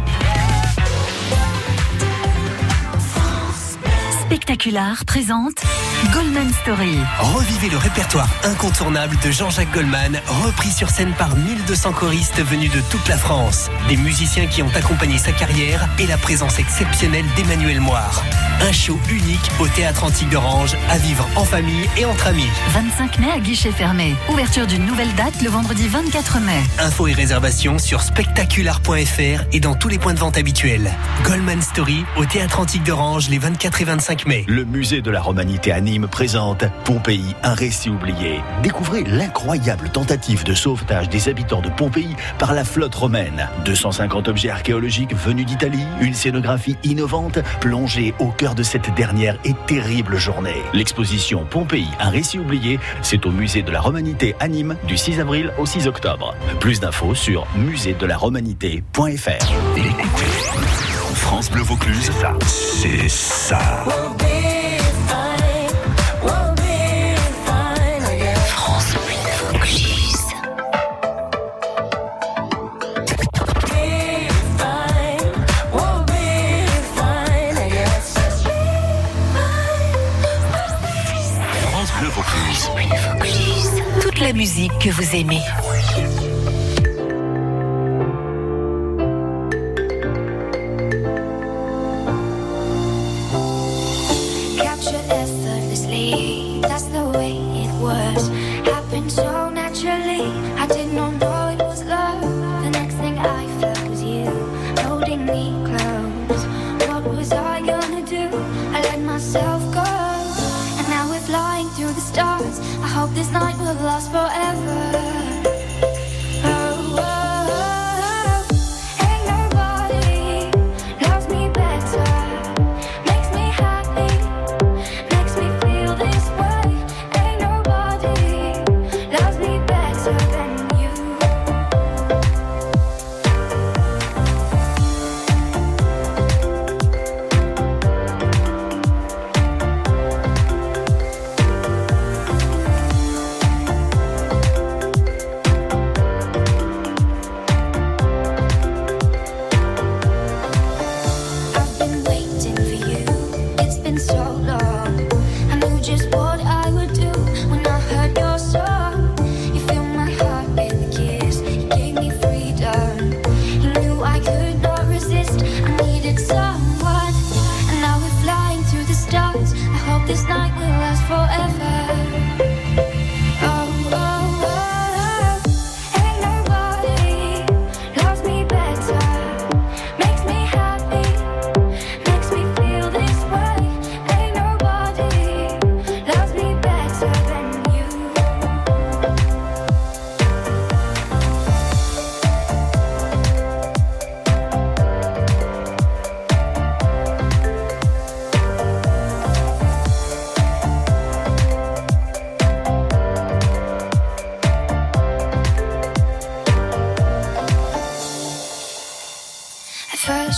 Spectacular 4.26 5.04
présente 5.04 5.62
Goldman 6.12 6.52
Story. 6.62 6.98
Revivez 7.20 7.68
le 7.68 7.76
répertoire 7.76 8.28
incontournable 8.42 9.16
de 9.24 9.30
Jean-Jacques 9.30 9.72
Goldman, 9.72 10.20
repris 10.44 10.70
sur 10.70 10.90
scène 10.90 11.12
par 11.16 11.36
1200 11.36 11.92
choristes 11.92 12.42
venus 12.42 12.72
de 12.72 12.80
toute 12.90 13.06
la 13.08 13.16
France. 13.16 13.70
Des 13.88 13.96
musiciens 13.96 14.46
qui 14.46 14.62
ont 14.62 14.70
accompagné 14.74 15.18
sa 15.18 15.30
carrière 15.30 15.88
et 16.00 16.08
la 16.08 16.18
présence 16.18 16.58
exceptionnelle 16.58 17.24
d'Emmanuel 17.36 17.80
Moire. 17.80 18.24
Un 18.60 18.72
show 18.72 18.98
unique 19.10 19.50
au 19.60 19.68
Théâtre 19.68 20.02
Antique 20.02 20.28
d'Orange, 20.30 20.76
à 20.90 20.98
vivre 20.98 21.28
en 21.36 21.44
famille 21.44 21.88
et 21.96 22.04
entre 22.04 22.26
amis. 22.26 22.48
25 22.70 23.18
mai 23.20 23.30
à 23.30 23.38
guichet 23.38 23.70
fermé. 23.70 24.16
Ouverture 24.28 24.66
d'une 24.66 24.86
nouvelle 24.86 25.14
date 25.14 25.40
le 25.40 25.50
vendredi 25.50 25.86
24 25.86 26.40
mai. 26.40 26.62
Infos 26.80 27.06
et 27.06 27.12
réservations 27.12 27.78
sur 27.78 28.02
spectacular.fr 28.02 29.44
et 29.52 29.60
dans 29.60 29.74
tous 29.74 29.88
les 29.88 29.98
points 29.98 30.14
de 30.14 30.18
vente 30.18 30.36
habituels. 30.36 30.90
Goldman 31.22 31.62
Story 31.62 32.04
au 32.16 32.24
Théâtre 32.24 32.58
Antique 32.58 32.82
d'Orange 32.82 33.28
les 33.28 33.38
24 33.38 33.82
et 33.82 33.84
25 33.84 34.15
mai. 34.24 34.44
Le 34.48 34.64
musée 34.64 35.02
de 35.02 35.10
la 35.10 35.20
Romanité 35.20 35.72
à 35.72 35.80
Nîmes 35.80 36.08
présente 36.08 36.64
Pompéi, 36.84 37.34
un 37.42 37.54
récit 37.54 37.90
oublié. 37.90 38.40
Découvrez 38.62 39.04
l'incroyable 39.04 39.90
tentative 39.90 40.44
de 40.44 40.54
sauvetage 40.54 41.08
des 41.08 41.28
habitants 41.28 41.60
de 41.60 41.68
Pompéi 41.68 42.16
par 42.38 42.54
la 42.54 42.64
flotte 42.64 42.94
romaine. 42.94 43.48
250 43.64 44.28
objets 44.28 44.50
archéologiques 44.50 45.14
venus 45.14 45.46
d'Italie, 45.46 45.84
une 46.00 46.14
scénographie 46.14 46.76
innovante 46.84 47.40
plongée 47.60 48.14
au 48.18 48.28
cœur 48.28 48.54
de 48.54 48.62
cette 48.62 48.94
dernière 48.94 49.36
et 49.44 49.54
terrible 49.66 50.16
journée. 50.16 50.62
L'exposition 50.72 51.44
Pompéi, 51.44 51.88
un 52.00 52.10
récit 52.10 52.38
oublié, 52.38 52.78
c'est 53.02 53.26
au 53.26 53.30
musée 53.30 53.62
de 53.62 53.70
la 53.70 53.80
Romanité 53.80 54.36
à 54.40 54.48
Nîmes 54.48 54.76
du 54.86 54.96
6 54.96 55.20
avril 55.20 55.52
au 55.58 55.66
6 55.66 55.86
octobre. 55.88 56.34
Plus 56.60 56.80
d'infos 56.80 57.14
sur 57.14 57.46
Bleu 57.56 57.72
Vaucluse, 59.90 60.36
c'est 60.56 60.76
ça. 60.76 60.85
France 61.26 61.50
Bleu 61.50 61.62
Vaucluse. 61.62 62.10
France 81.70 81.92
Bleu 81.98 82.08
Vaucluse. 82.08 82.70
Vaucluse. 83.10 83.82
Toute 84.00 84.20
la 84.20 84.32
musique 84.32 84.78
que 84.78 84.90
vous 84.90 85.16
aimez. 85.16 85.42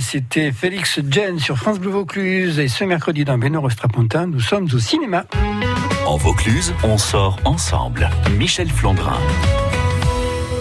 C'était 0.00 0.50
Félix 0.50 0.98
Jen 1.10 1.38
sur 1.38 1.58
France 1.58 1.78
Bleu 1.78 1.90
Vaucluse. 1.90 2.58
Et 2.58 2.68
ce 2.68 2.84
mercredi 2.84 3.24
dans 3.24 3.36
Benoît 3.36 3.68
Strapontin, 3.70 4.26
nous 4.26 4.40
sommes 4.40 4.66
au 4.72 4.78
cinéma. 4.78 5.26
En 6.06 6.16
Vaucluse, 6.16 6.72
on 6.84 6.96
sort 6.96 7.38
ensemble. 7.44 8.08
Michel 8.38 8.70
Flandrin. 8.70 9.18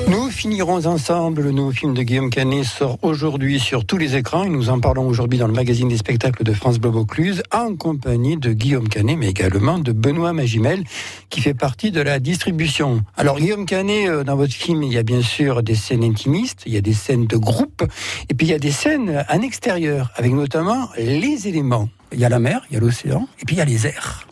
Nous 0.08 0.30
finirons 0.30 0.86
ensemble. 0.86 1.42
Le 1.42 1.52
nouveau 1.52 1.72
film 1.72 1.94
de 1.94 2.04
Guillaume 2.04 2.30
Canet 2.30 2.64
sort 2.64 2.98
aujourd'hui 3.02 3.60
sur 3.60 3.86
tous 3.86 3.98
les 3.98 4.16
écrans 4.16 4.44
et 4.44 4.50
nous 4.50 4.70
en 4.70 4.80
parlons 4.80 5.08
aujourd'hui 5.08 5.40
dans 5.40 5.48
le 5.48 5.54
magazine 5.54 5.88
des 5.88 5.98
spectacles 5.98 6.44
de 6.44 6.54
France 6.54 6.80
Bleu 6.80 6.92
Vaucluse 6.92 7.44
en 7.52 7.76
compagnie 7.76 8.38
de 8.38 8.54
Guillaume 8.54 8.90
Canet 8.90 9.18
mais 9.18 9.30
également 9.30 9.80
de 9.80 9.92
Benoît 9.92 10.34
Magimel 10.34 10.84
qui 11.30 11.42
fait 11.42 11.54
partie 11.54 11.92
de 11.92 12.02
la 12.02 12.20
distribution. 12.20 13.02
Alors 13.16 13.40
Guillaume 13.40 13.66
Canet, 13.66 14.10
euh, 14.10 14.24
dans 14.24 14.36
votre 14.36 14.54
film, 14.54 14.84
il 14.84 14.94
y 14.94 14.98
a 14.98 15.04
bien 15.04 15.22
sûr 15.22 15.64
des 15.64 15.76
scènes 15.76 16.04
intimistes, 16.04 16.64
il 16.66 16.74
y 16.74 16.78
a 16.78 16.82
des 16.82 16.94
scènes 16.94 17.26
de 17.28 17.38
groupe 17.38 17.84
et 18.30 18.34
puis 18.34 18.48
il 18.48 18.50
y 18.50 18.56
a 18.56 18.60
des 18.60 18.72
scènes 18.72 19.26
en 19.30 19.42
extérieur 19.42 20.12
avec 20.16 20.34
notamment 20.34 20.90
les 20.98 21.48
éléments. 21.48 21.90
Il 22.12 22.20
y 22.20 22.26
a 22.26 22.30
la 22.30 22.40
mer, 22.40 22.62
il 22.70 22.74
y 22.76 22.78
a 22.78 22.80
l'océan 22.80 23.28
et 23.42 23.46
puis 23.46 23.56
il 23.56 23.60
y 23.60 23.62
a 23.62 23.66
les 23.66 23.88
airs. 23.88 24.28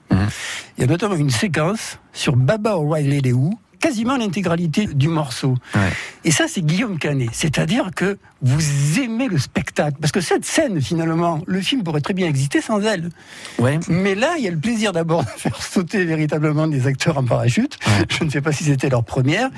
Il 0.78 0.82
y 0.82 0.84
a 0.84 0.88
notamment 0.88 1.16
une 1.16 1.30
séquence 1.30 2.00
sur 2.14 2.36
Baba 2.36 2.78
O'Reilly 2.78 3.22
Les 3.22 3.34
Who, 3.34 3.54
quasiment 3.82 4.16
l'intégralité 4.16 4.86
du 4.86 5.08
morceau. 5.08 5.56
Et 6.24 6.32
ça, 6.32 6.46
c'est 6.48 6.62
Guillaume 6.62 7.00
Canet. 7.00 7.30
C'est-à-dire 7.34 7.90
que 7.96 8.18
vous 8.42 9.00
aimez 9.00 9.28
le 9.28 9.38
spectacle. 9.38 9.98
Parce 10.00 10.12
que 10.12 10.22
cette 10.22 10.46
scène, 10.46 10.82
finalement, 10.82 11.42
le 11.48 11.62
film 11.62 11.84
pourrait 11.84 12.02
très 12.02 12.14
bien 12.14 12.28
exister 12.28 12.62
sans 12.62 12.82
elle. 12.82 13.10
Ouais. 13.60 13.80
Mais 13.90 14.16
là, 14.16 14.36
il 14.38 14.44
y 14.44 14.48
a 14.48 14.52
le 14.52 14.58
plaisir 14.58 14.94
d'abord 14.94 15.24
de 15.24 15.30
faire 15.30 15.62
sauter 15.62 16.06
véritablement 16.06 16.68
des 16.68 16.88
acteurs 16.88 17.18
en 17.18 17.24
parachute. 17.26 17.78
Je 18.10 18.24
ne 18.24 18.30
sais 18.30 18.42
pas 18.42 18.52
si 18.52 18.64
c'était 18.64 18.90
leur 18.90 19.04
première. 19.04 19.50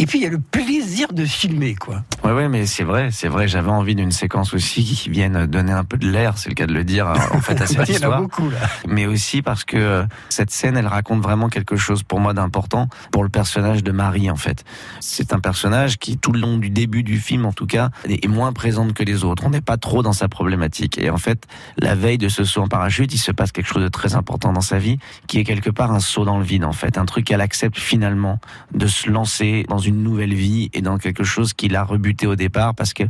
Et 0.00 0.06
puis, 0.06 0.20
il 0.20 0.22
y 0.22 0.26
a 0.26 0.30
le 0.30 0.38
plaisir 0.38 1.12
de 1.12 1.24
filmer, 1.24 1.74
quoi. 1.74 2.04
Ouais, 2.22 2.30
ouais, 2.30 2.48
mais 2.48 2.66
c'est 2.66 2.84
vrai, 2.84 3.08
c'est 3.10 3.26
vrai. 3.26 3.48
J'avais 3.48 3.70
envie 3.70 3.96
d'une 3.96 4.12
séquence 4.12 4.54
aussi 4.54 4.84
qui 4.84 5.10
vienne 5.10 5.46
donner 5.46 5.72
un 5.72 5.82
peu 5.82 5.96
de 5.96 6.08
l'air, 6.08 6.38
c'est 6.38 6.48
le 6.48 6.54
cas 6.54 6.66
de 6.66 6.72
le 6.72 6.84
dire, 6.84 7.12
en 7.32 7.40
fait, 7.40 7.60
à 7.60 7.66
cette 7.66 7.78
Bah, 7.78 7.84
il 7.88 7.98
y 8.00 8.06
en 8.06 8.12
a 8.12 8.20
beaucoup, 8.20 8.48
là. 8.48 8.58
Mais 8.86 9.06
aussi 9.06 9.42
parce 9.42 9.64
que 9.64 9.76
euh, 9.76 10.04
cette 10.28 10.52
scène, 10.52 10.76
elle 10.76 10.86
raconte 10.86 11.20
vraiment 11.20 11.48
quelque 11.48 11.74
chose 11.76 12.04
pour 12.04 12.20
moi 12.20 12.32
d'important 12.32 12.88
pour 13.10 13.24
le 13.24 13.28
personnage 13.28 13.67
de 13.76 13.92
Marie, 13.92 14.30
en 14.30 14.36
fait. 14.36 14.64
C'est 15.00 15.32
un 15.32 15.40
personnage 15.40 15.98
qui, 15.98 16.18
tout 16.18 16.32
le 16.32 16.40
long 16.40 16.58
du 16.58 16.70
début 16.70 17.02
du 17.02 17.18
film, 17.18 17.46
en 17.46 17.52
tout 17.52 17.66
cas, 17.66 17.90
est 18.08 18.26
moins 18.28 18.52
présente 18.52 18.94
que 18.94 19.02
les 19.02 19.24
autres. 19.24 19.44
On 19.46 19.50
n'est 19.50 19.60
pas 19.60 19.76
trop 19.76 20.02
dans 20.02 20.12
sa 20.12 20.28
problématique. 20.28 20.98
Et 20.98 21.10
en 21.10 21.18
fait, 21.18 21.46
la 21.76 21.94
veille 21.94 22.18
de 22.18 22.28
ce 22.28 22.44
saut 22.44 22.62
en 22.62 22.68
parachute, 22.68 23.12
il 23.12 23.18
se 23.18 23.32
passe 23.32 23.52
quelque 23.52 23.66
chose 23.66 23.82
de 23.82 23.88
très 23.88 24.14
important 24.14 24.52
dans 24.52 24.60
sa 24.60 24.78
vie, 24.78 24.98
qui 25.26 25.38
est 25.38 25.44
quelque 25.44 25.70
part 25.70 25.92
un 25.92 26.00
saut 26.00 26.24
dans 26.24 26.38
le 26.38 26.44
vide, 26.44 26.64
en 26.64 26.72
fait. 26.72 26.98
Un 26.98 27.04
truc 27.04 27.26
qu'elle 27.26 27.40
accepte 27.40 27.78
finalement 27.78 28.40
de 28.74 28.86
se 28.86 29.10
lancer 29.10 29.64
dans 29.68 29.78
une 29.78 30.02
nouvelle 30.02 30.34
vie 30.34 30.70
et 30.72 30.82
dans 30.82 30.98
quelque 30.98 31.24
chose 31.24 31.52
qui 31.52 31.68
l'a 31.68 31.84
rebuté 31.84 32.26
au 32.26 32.36
départ 32.36 32.74
parce 32.74 32.94
que 32.94 33.04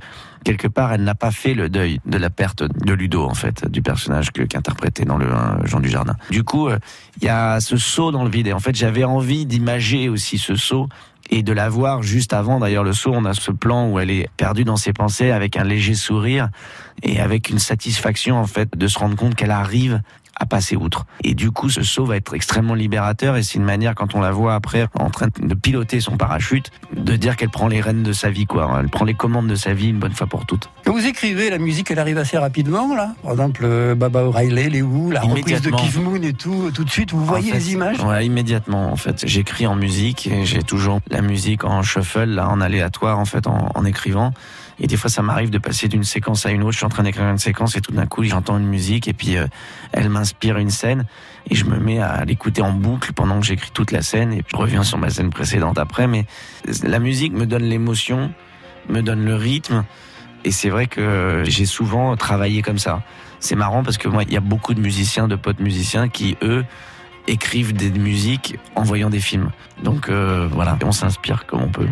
quelque 0.45 0.69
part 0.69 0.93
elle 0.93 1.05
n'a 1.05 1.15
pas 1.15 1.31
fait 1.31 1.55
le 1.55 1.69
deuil 1.69 2.01
de 2.07 2.19
la 2.19 2.31
perte 2.31 2.63
de 2.63 2.93
Ludo 2.93 3.25
en 3.25 3.35
fait 3.35 3.69
du 3.71 3.83
personnage 3.83 4.31
qu'interprétait 4.33 5.05
dans 5.05 5.19
le 5.19 5.27
euh, 5.27 5.67
Jean 5.67 5.81
du 5.81 5.89
Jardin. 5.89 6.15
Du 6.31 6.45
coup, 6.45 6.69
euh, 6.69 6.79
il 7.21 7.25
y 7.25 7.29
a 7.29 7.61
ce 7.61 7.77
saut 7.77 8.13
dans 8.13 8.25
le 8.25 8.31
vide 8.31 8.47
et 8.47 8.53
en 8.53 8.61
fait 8.61 8.75
j'avais 8.75 9.05
envie 9.05 9.47
d'imager 9.47 10.09
aussi 10.09 10.39
ce 10.39 10.55
saut 10.55 10.89
et 11.31 11.43
de 11.43 11.53
la 11.53 11.69
voir 11.69 12.03
juste 12.03 12.33
avant 12.33 12.61
d'ailleurs 12.61 12.85
le 12.85 12.93
saut 12.93 13.13
on 13.15 13.25
a 13.25 13.35
ce 13.35 13.51
plan 13.51 13.91
où 13.91 13.99
elle 13.99 14.11
est 14.11 14.29
perdue 14.37 14.65
dans 14.65 14.77
ses 14.77 14.93
pensées 14.93 15.31
avec 15.31 15.57
un 15.57 15.65
léger 15.65 15.95
sourire 15.95 16.49
et 17.03 17.21
avec 17.21 17.51
une 17.51 17.59
satisfaction 17.59 18.39
en 18.39 18.47
fait 18.47 18.77
de 18.77 18.87
se 18.89 18.99
rendre 18.99 19.17
compte 19.17 19.35
qu'elle 19.35 19.51
arrive 19.51 20.01
à 20.39 20.47
passer 20.47 20.77
outre. 20.77 21.07
Et 21.25 21.35
du 21.35 21.51
coup, 21.51 21.69
ce 21.71 21.83
saut 21.83 22.05
va 22.05 22.17
être 22.17 22.35
extrêmement 22.35 22.75
libérateur 22.75 23.37
et 23.37 23.43
c'est 23.43 23.55
une 23.59 23.65
manière, 23.65 23.95
quand 23.95 24.15
on 24.15 24.21
la 24.21 24.31
voit 24.31 24.55
après 24.55 24.87
en 24.99 25.11
train 25.11 25.29
de 25.41 25.55
piloter 25.55 26.01
son 26.01 26.17
parachute, 26.17 26.71
de 26.97 27.17
dire 27.17 27.37
qu'elle 27.37 27.51
prend 27.51 27.69
les 27.69 27.81
rênes 27.81 28.03
de 28.03 28.13
sa 28.13 28.31
vie, 28.31 28.47
quoi. 28.47 28.79
Elle 28.81 28.89
prend 28.89 29.05
les 29.05 29.15
commandes 29.15 29.49
de 29.49 29.55
sa 29.55 29.75
vie 29.75 29.89
une 29.89 29.99
bonne 29.99 30.13
fois 30.13 30.27
pour 30.27 30.47
toutes. 30.47 30.71
Quand 30.85 30.93
vous 30.93 31.07
écrivez, 31.07 31.51
la 31.51 31.59
musique, 31.59 31.91
elle 31.91 31.99
arrive 31.99 32.19
assez 32.19 32.39
rapidement, 32.39 32.95
là. 32.95 33.15
Par 33.23 33.33
exemple, 33.33 33.63
euh, 33.65 33.95
Baba 33.95 34.25
O'Reilly, 34.25 34.71
les 34.71 34.83
Who, 34.83 35.11
la 35.11 35.21
reprise 35.21 35.61
de. 35.61 35.71
Keith 35.71 35.97
Moon 35.97 36.23
et 36.23 36.33
tout. 36.33 36.71
Tout 36.73 36.85
de 36.85 36.91
suite, 36.91 37.13
vous 37.13 37.21
En 37.21 37.25
voyez 37.25 37.51
fait, 37.51 37.59
les 37.59 37.73
images? 37.73 38.01
Ouais, 38.01 38.25
immédiatement, 38.25 38.93
en 38.93 38.97
fait. 38.97 39.27
J'écris 39.27 39.67
en 39.67 39.75
musique 39.77 40.27
et 40.27 40.45
j'ai 40.45 40.63
toujours 40.63 41.01
la 41.11 41.21
musique 41.23 41.65
en 41.65 41.83
shuffle, 41.83 42.25
là, 42.25 42.49
en 42.49 42.61
aléatoire, 42.61 43.19
en 43.19 43.25
fait, 43.25 43.47
en, 43.47 43.71
en 43.75 43.85
écrivant. 43.85 44.33
Et 44.81 44.87
des 44.87 44.97
fois, 44.97 45.11
ça 45.11 45.23
m'arrive 45.23 45.51
de 45.51 45.59
passer 45.59 45.89
d'une 45.89 46.05
séquence 46.05 46.47
à 46.47 46.51
une 46.51 46.63
autre. 46.63 46.73
Je 46.73 46.79
suis 46.79 46.87
en 46.87 46.91
train 46.91 47.03
d'écrire 47.03 47.29
une 47.29 47.39
séquence 47.39 47.77
et 47.77 47.81
tout 47.81 47.93
d'un 47.93 48.07
coup, 48.07 48.23
j'entends 48.25 48.59
une 48.59 48.67
musique 48.67 49.09
et 49.09 49.13
puis 49.13 49.37
euh, 49.37 49.47
elle 49.93 50.09
m'inspire 50.09 50.59
une 50.59 50.71
scène 50.71 51.05
et 51.51 51.55
je 51.55 51.65
me 51.65 51.79
mets 51.79 52.01
à 52.01 52.25
l'écouter 52.25 52.63
en 52.63 52.73
boucle 52.73 53.13
pendant 53.13 53.41
que 53.41 53.47
j'écris 53.47 53.71
toute 53.73 53.91
la 53.91 54.03
scène 54.03 54.33
et 54.33 54.45
je 54.47 54.57
reviens 54.57 54.85
sur 54.85 54.99
ma 54.99 55.11
scène 55.11 55.31
précédente 55.31 55.79
après. 55.79 56.07
Mais 56.07 56.27
la 56.85 57.01
musique 57.01 57.33
me 57.33 57.47
donne 57.47 57.65
l'émotion, 57.65 58.33
me 58.89 59.03
donne 59.03 59.25
le 59.25 59.35
rythme 59.35 59.85
et 60.45 60.53
c'est 60.53 60.69
vrai 60.69 60.87
que 60.87 61.43
j'ai 61.47 61.67
souvent 61.67 62.17
travaillé 62.17 62.63
comme 62.63 62.79
ça. 62.79 63.03
C'est 63.41 63.57
marrant 63.57 63.83
parce 63.83 63.99
que 63.99 64.09
moi, 64.09 64.23
il 64.25 64.33
y 64.33 64.37
a 64.37 64.41
beaucoup 64.41 64.75
de 64.75 64.81
musiciens, 64.81 65.29
de 65.29 65.37
potes 65.37 65.61
musiciens 65.61 66.09
qui, 66.09 66.37
eux, 66.43 66.65
écrivent 67.27 67.73
des 67.73 67.91
musiques 67.91 68.57
en 68.75 68.83
voyant 68.83 69.11
des 69.11 69.21
films. 69.21 69.51
Donc 69.83 70.09
euh, 70.09 70.49
voilà, 70.51 70.79
on 70.85 70.93
s'inspire 70.93 71.47
comme 71.47 71.63
on 71.63 71.69
peut. 71.69 71.89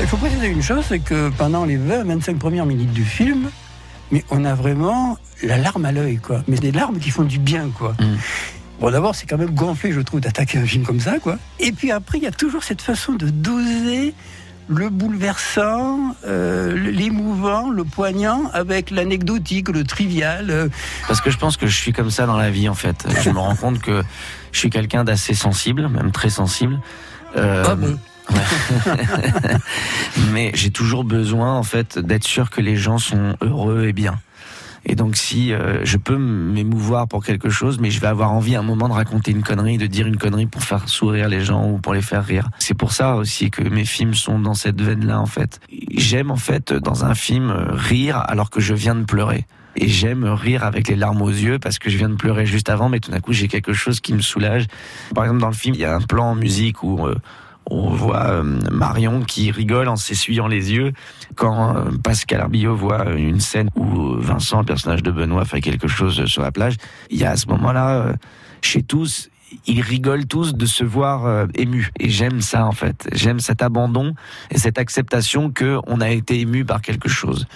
Il 0.00 0.06
faut 0.06 0.16
préciser 0.16 0.46
une 0.48 0.62
chose, 0.62 0.84
c'est 0.88 0.98
que 0.98 1.30
pendant 1.30 1.64
les 1.64 1.76
20-25 1.78 2.38
premières 2.38 2.66
minutes 2.66 2.92
du 2.92 3.04
film, 3.04 3.50
mais 4.10 4.24
on 4.30 4.44
a 4.44 4.54
vraiment 4.54 5.18
la 5.42 5.58
larme 5.58 5.84
à 5.84 5.92
l'œil, 5.92 6.16
quoi. 6.18 6.42
Mais 6.48 6.56
des 6.56 6.72
larmes 6.72 6.98
qui 6.98 7.10
font 7.10 7.22
du 7.24 7.38
bien, 7.38 7.68
quoi. 7.76 7.94
Bon, 8.80 8.90
d'abord, 8.90 9.14
c'est 9.14 9.26
quand 9.26 9.38
même 9.38 9.54
gonflé, 9.54 9.92
je 9.92 10.00
trouve, 10.00 10.20
d'attaquer 10.20 10.58
un 10.58 10.66
film 10.66 10.84
comme 10.84 11.00
ça, 11.00 11.18
quoi. 11.18 11.38
Et 11.60 11.72
puis 11.72 11.90
après, 11.92 12.18
il 12.18 12.24
y 12.24 12.26
a 12.26 12.30
toujours 12.32 12.64
cette 12.64 12.82
façon 12.82 13.12
de 13.12 13.28
doser 13.28 14.14
le 14.68 14.88
bouleversant, 14.90 16.14
euh, 16.26 16.74
l'émouvant, 16.76 17.70
le 17.70 17.84
poignant, 17.84 18.50
avec 18.52 18.90
l'anecdotique, 18.90 19.68
le 19.68 19.84
trivial. 19.84 20.50
euh. 20.50 20.68
Parce 21.08 21.20
que 21.20 21.30
je 21.30 21.36
pense 21.38 21.56
que 21.56 21.66
je 21.66 21.76
suis 21.76 21.92
comme 21.92 22.10
ça 22.10 22.26
dans 22.26 22.36
la 22.36 22.50
vie 22.50 22.68
en 22.68 22.74
fait. 22.74 23.04
Je 23.22 23.30
me 23.30 23.38
rends 23.38 23.56
compte 23.56 23.80
que 23.80 24.02
je 24.52 24.58
suis 24.58 24.70
quelqu'un 24.70 25.04
d'assez 25.04 25.34
sensible, 25.34 25.88
même 25.88 26.12
très 26.12 26.30
sensible. 26.30 26.80
Euh, 27.36 27.64
Ah 27.66 27.74
bon? 27.74 27.98
Mais 30.32 30.50
j'ai 30.54 30.70
toujours 30.70 31.04
besoin 31.04 31.54
en 31.54 31.62
fait 31.62 31.98
d'être 31.98 32.24
sûr 32.24 32.50
que 32.50 32.60
les 32.60 32.76
gens 32.76 32.98
sont 32.98 33.36
heureux 33.40 33.86
et 33.86 33.92
bien. 33.92 34.18
Et 34.84 34.96
donc 34.96 35.16
si 35.16 35.52
euh, 35.52 35.84
je 35.84 35.96
peux 35.96 36.16
m'émouvoir 36.16 37.06
pour 37.06 37.24
quelque 37.24 37.50
chose, 37.50 37.78
mais 37.78 37.90
je 37.90 38.00
vais 38.00 38.08
avoir 38.08 38.32
envie 38.32 38.56
à 38.56 38.60
un 38.60 38.64
moment 38.64 38.88
de 38.88 38.94
raconter 38.94 39.30
une 39.30 39.42
connerie, 39.42 39.78
de 39.78 39.86
dire 39.86 40.06
une 40.06 40.16
connerie 40.16 40.46
pour 40.46 40.62
faire 40.62 40.88
sourire 40.88 41.28
les 41.28 41.40
gens 41.40 41.68
ou 41.68 41.78
pour 41.78 41.94
les 41.94 42.02
faire 42.02 42.24
rire. 42.24 42.48
C'est 42.58 42.74
pour 42.74 42.92
ça 42.92 43.14
aussi 43.14 43.50
que 43.50 43.62
mes 43.62 43.84
films 43.84 44.14
sont 44.14 44.40
dans 44.40 44.54
cette 44.54 44.80
veine-là 44.80 45.20
en 45.20 45.26
fait. 45.26 45.60
J'aime 45.96 46.30
en 46.30 46.36
fait 46.36 46.72
dans 46.72 47.04
un 47.04 47.14
film 47.14 47.50
euh, 47.50 47.66
rire 47.70 48.22
alors 48.26 48.50
que 48.50 48.60
je 48.60 48.74
viens 48.74 48.96
de 48.96 49.04
pleurer. 49.04 49.46
Et 49.74 49.88
j'aime 49.88 50.24
rire 50.24 50.64
avec 50.64 50.88
les 50.88 50.96
larmes 50.96 51.22
aux 51.22 51.30
yeux 51.30 51.58
parce 51.58 51.78
que 51.78 51.88
je 51.88 51.96
viens 51.96 52.10
de 52.10 52.16
pleurer 52.16 52.44
juste 52.44 52.68
avant, 52.68 52.88
mais 52.88 53.00
tout 53.00 53.10
d'un 53.10 53.20
coup 53.20 53.32
j'ai 53.32 53.48
quelque 53.48 53.72
chose 53.72 54.00
qui 54.00 54.12
me 54.12 54.20
soulage. 54.20 54.66
Par 55.14 55.24
exemple 55.24 55.40
dans 55.40 55.48
le 55.48 55.54
film, 55.54 55.74
il 55.76 55.80
y 55.80 55.84
a 55.84 55.94
un 55.94 56.00
plan 56.00 56.32
en 56.32 56.34
musique 56.34 56.82
où 56.82 57.06
euh, 57.06 57.14
on 57.70 57.90
voit 57.90 58.26
euh, 58.26 58.42
Marion 58.70 59.22
qui 59.22 59.50
rigole 59.50 59.88
en 59.88 59.96
s'essuyant 59.96 60.46
les 60.46 60.72
yeux 60.72 60.92
quand 61.36 61.76
euh, 61.76 61.90
Pascal 62.02 62.40
Arbillot 62.40 62.74
voit 62.74 63.10
une 63.12 63.40
scène 63.40 63.70
où 63.76 64.14
Vincent, 64.16 64.60
le 64.60 64.66
personnage 64.66 65.02
de 65.02 65.10
Benoît, 65.10 65.44
fait 65.44 65.60
quelque 65.60 65.88
chose 65.88 66.24
sur 66.26 66.42
la 66.42 66.52
plage. 66.52 66.76
Il 67.10 67.18
y 67.18 67.24
a 67.24 67.30
à 67.30 67.36
ce 67.36 67.46
moment-là, 67.48 67.90
euh, 67.90 68.12
chez 68.60 68.82
tous, 68.82 69.30
ils 69.66 69.80
rigolent 69.80 70.26
tous 70.26 70.54
de 70.54 70.66
se 70.66 70.84
voir 70.84 71.26
euh, 71.26 71.46
émus. 71.54 71.90
Et 71.98 72.10
j'aime 72.10 72.40
ça 72.40 72.66
en 72.66 72.72
fait. 72.72 73.08
J'aime 73.12 73.40
cet 73.40 73.62
abandon 73.62 74.14
et 74.50 74.58
cette 74.58 74.78
acceptation 74.78 75.50
que 75.50 75.78
on 75.86 76.00
a 76.00 76.10
été 76.10 76.40
ému 76.40 76.64
par 76.64 76.80
quelque 76.80 77.08
chose. 77.08 77.46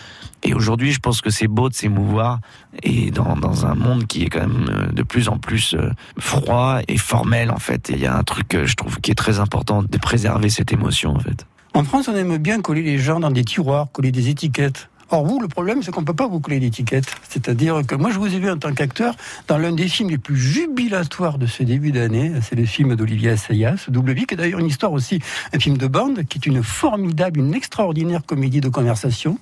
Et 0.47 0.55
aujourd'hui, 0.55 0.93
je 0.93 1.01
pense 1.01 1.21
que 1.21 1.29
c'est 1.29 1.49
beau 1.49 1.69
de 1.69 1.75
s'émouvoir 1.75 2.39
et 2.85 3.11
dans, 3.11 3.67
un 3.67 3.75
monde 3.75 4.07
qui 4.07 4.23
est 4.23 4.29
quand 4.29 4.47
même 4.47 4.69
euh, 4.71 4.87
de 4.93 5.03
plus 5.03 5.29
en 5.29 5.39
plus 5.39 5.75
euh, 5.75 5.91
froid 6.19 6.79
et 6.87 6.99
formel 6.99 7.51
en 7.51 7.59
fait. 7.59 7.91
Et 7.91 7.95
il 7.95 8.01
y 8.01 8.07
a 8.07 8.17
un 8.17 8.23
truc, 8.23 8.57
je 8.65 8.75
trouve, 8.75 9.01
qui 9.01 9.11
est 9.11 9.17
très 9.17 9.41
important 9.41 9.83
de 9.83 9.99
préserver 9.99 10.49
cette 10.49 10.73
émotion 10.73 11.17
en 11.17 11.19
fait. 11.19 11.47
En 11.75 11.83
France, 11.83 12.09
on 12.09 12.15
aime 12.15 12.39
bien 12.39 12.63
coller 12.63 12.83
les 12.83 12.99
gens 12.99 13.19
dans 13.19 13.31
des 13.31 13.45
tiroirs, 13.45 13.89
coller 13.93 14.13
des 14.13 14.29
étiquettes. 14.29 14.89
Or, 15.11 15.25
vous, 15.25 15.39
le 15.41 15.47
problème, 15.47 15.85
c'est 15.85 15.93
qu'on 15.93 16.01
ne 16.01 16.07
peut 16.07 16.15
pas 16.15 16.27
vous 16.27 16.41
coller 16.41 16.59
d'étiquette. 16.59 17.07
C'est-à-dire 17.29 17.83
que 17.87 17.95
moi, 17.95 18.11
je 18.11 18.19
vous 18.19 18.35
ai 18.35 18.41
vu 18.41 18.51
en 18.51 18.59
tant 18.59 18.73
qu'acteur 18.73 19.15
dans 19.47 19.57
l'un 19.57 19.71
des 19.71 19.87
films 19.87 20.11
les 20.11 20.19
plus 20.19 20.37
jubilatoires 20.37 21.39
de 21.39 21.47
ce 21.47 21.63
début 21.63 21.93
d'année. 21.93 22.33
C'est 22.43 22.57
le 22.57 22.67
film 22.67 22.97
d'Olivier 22.97 23.31
Assayas, 23.31 23.87
Double 23.89 24.13
Vie, 24.13 24.27
qui 24.27 24.35
est 24.35 24.37
d'ailleurs 24.37 24.59
une 24.59 24.67
histoire 24.67 24.93
aussi, 24.93 25.21
un 25.53 25.61
film 25.61 25.77
de 25.77 25.87
bande, 25.87 26.25
qui 26.25 26.39
est 26.39 26.47
une 26.47 26.61
formidable, 26.65 27.39
une 27.39 27.55
extraordinaire 27.55 28.23
comédie 28.27 28.61
de 28.61 28.69
conversation 28.69 29.39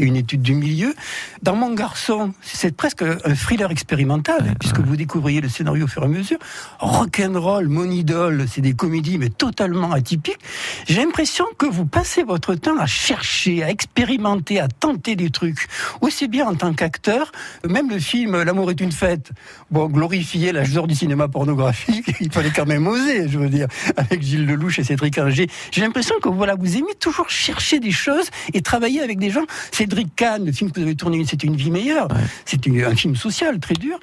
et 0.00 0.04
une 0.04 0.16
étude 0.16 0.42
du 0.42 0.54
milieu. 0.54 0.94
Dans 1.42 1.54
Mon 1.54 1.74
Garçon, 1.74 2.34
c'est 2.42 2.74
presque 2.76 3.02
un 3.02 3.34
thriller 3.34 3.70
expérimental, 3.70 4.54
puisque 4.58 4.80
vous 4.80 4.96
découvriez 4.96 5.40
le 5.40 5.48
scénario 5.48 5.84
au 5.84 5.88
fur 5.88 6.02
et 6.02 6.06
à 6.06 6.08
mesure. 6.08 6.38
Rock'n'roll, 6.80 7.68
Mon 7.68 7.88
Idole, 7.88 8.46
c'est 8.48 8.62
des 8.62 8.74
comédies, 8.74 9.18
mais 9.18 9.28
totalement 9.28 9.92
atypiques. 9.92 10.40
J'ai 10.88 10.96
l'impression 10.96 11.44
que 11.56 11.66
vous 11.66 11.86
passez 11.86 12.24
votre 12.24 12.56
temps 12.56 12.78
à 12.78 12.86
chercher, 12.86 13.62
à 13.62 13.70
expérimenter, 13.70 14.58
à 14.58 14.66
tenter 14.66 15.03
des 15.14 15.28
trucs. 15.30 15.68
Aussi 16.00 16.26
bien 16.28 16.46
en 16.46 16.54
tant 16.54 16.72
qu'acteur, 16.72 17.30
même 17.68 17.90
le 17.90 17.98
film 17.98 18.42
L'amour 18.42 18.70
est 18.70 18.80
une 18.80 18.92
fête, 18.92 19.30
bon, 19.70 19.86
glorifier 19.86 20.52
l'âge 20.52 20.72
d'or 20.72 20.86
du 20.86 20.94
cinéma 20.94 21.28
pornographique, 21.28 22.06
il 22.20 22.32
fallait 22.32 22.50
quand 22.50 22.66
même 22.66 22.86
oser, 22.86 23.28
je 23.28 23.38
veux 23.38 23.48
dire, 23.50 23.68
avec 23.96 24.22
Gilles 24.22 24.46
Lelouch 24.46 24.78
et 24.78 24.84
Cédric 24.84 25.18
Inger. 25.18 25.46
J'ai 25.70 25.80
l'impression 25.82 26.14
que 26.22 26.28
voilà, 26.30 26.54
vous 26.54 26.76
aimez 26.78 26.94
toujours 26.98 27.28
chercher 27.28 27.78
des 27.80 27.90
choses 27.90 28.28
et 28.54 28.62
travailler 28.62 29.02
avec 29.02 29.18
des 29.18 29.30
gens. 29.30 29.44
Cédric 29.72 30.14
Kahn, 30.16 30.44
le 30.46 30.52
film 30.52 30.70
que 30.72 30.80
vous 30.80 30.86
avez 30.86 30.94
tourné, 30.96 31.22
c'était 31.26 31.46
une 31.46 31.56
vie 31.56 31.70
meilleure. 31.70 32.08
C'est 32.46 32.64
une- 32.66 32.82
un 32.84 32.94
film 32.96 33.14
social 33.16 33.58
très 33.60 33.74
dur. 33.74 33.98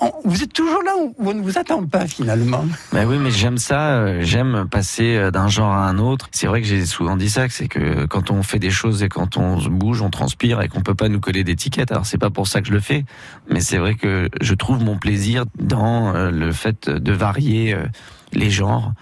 On- 0.00 0.12
vous 0.24 0.42
êtes 0.42 0.52
toujours 0.52 0.82
là 0.82 0.92
où 0.98 1.14
on 1.18 1.34
ne 1.34 1.40
vous 1.42 1.58
attend 1.58 1.84
pas 1.86 2.06
finalement. 2.06 2.64
Bah 2.92 3.04
oui, 3.06 3.16
mais 3.18 3.30
j'aime 3.30 3.58
ça. 3.58 3.92
euh, 3.94 4.18
J'aime 4.22 4.66
passer 4.70 5.16
euh, 5.16 5.30
d'un 5.30 5.48
genre 5.48 5.72
à 5.72 5.86
un 5.88 5.98
autre. 5.98 6.28
C'est 6.32 6.46
vrai 6.46 6.60
que 6.62 6.66
j'ai 6.66 6.84
souvent 6.86 7.16
dit 7.16 7.28
ça, 7.30 7.48
c'est 7.48 7.68
que 7.68 8.06
quand 8.06 8.30
on 8.30 8.42
fait 8.42 8.58
des 8.58 8.70
choses 8.70 9.02
et 9.02 9.08
quand 9.08 9.36
on 9.36 9.56
bouge, 9.68 10.00
on 10.02 10.10
transpire 10.10 10.41
et 10.44 10.68
qu'on 10.68 10.82
peut 10.82 10.94
pas 10.94 11.08
nous 11.08 11.20
coller 11.20 11.44
d'étiquette. 11.44 11.92
Alors 11.92 12.06
c'est 12.06 12.18
pas 12.18 12.30
pour 12.30 12.48
ça 12.48 12.60
que 12.60 12.68
je 12.68 12.72
le 12.72 12.80
fais, 12.80 13.04
mais 13.48 13.60
c'est 13.60 13.78
vrai 13.78 13.94
que 13.94 14.28
je 14.40 14.54
trouve 14.54 14.82
mon 14.82 14.98
plaisir 14.98 15.44
dans 15.58 16.14
euh, 16.14 16.30
le 16.30 16.52
fait 16.52 16.88
de 16.88 17.12
varier 17.12 17.74
euh, 17.74 17.84
les 18.32 18.50
genres 18.50 18.92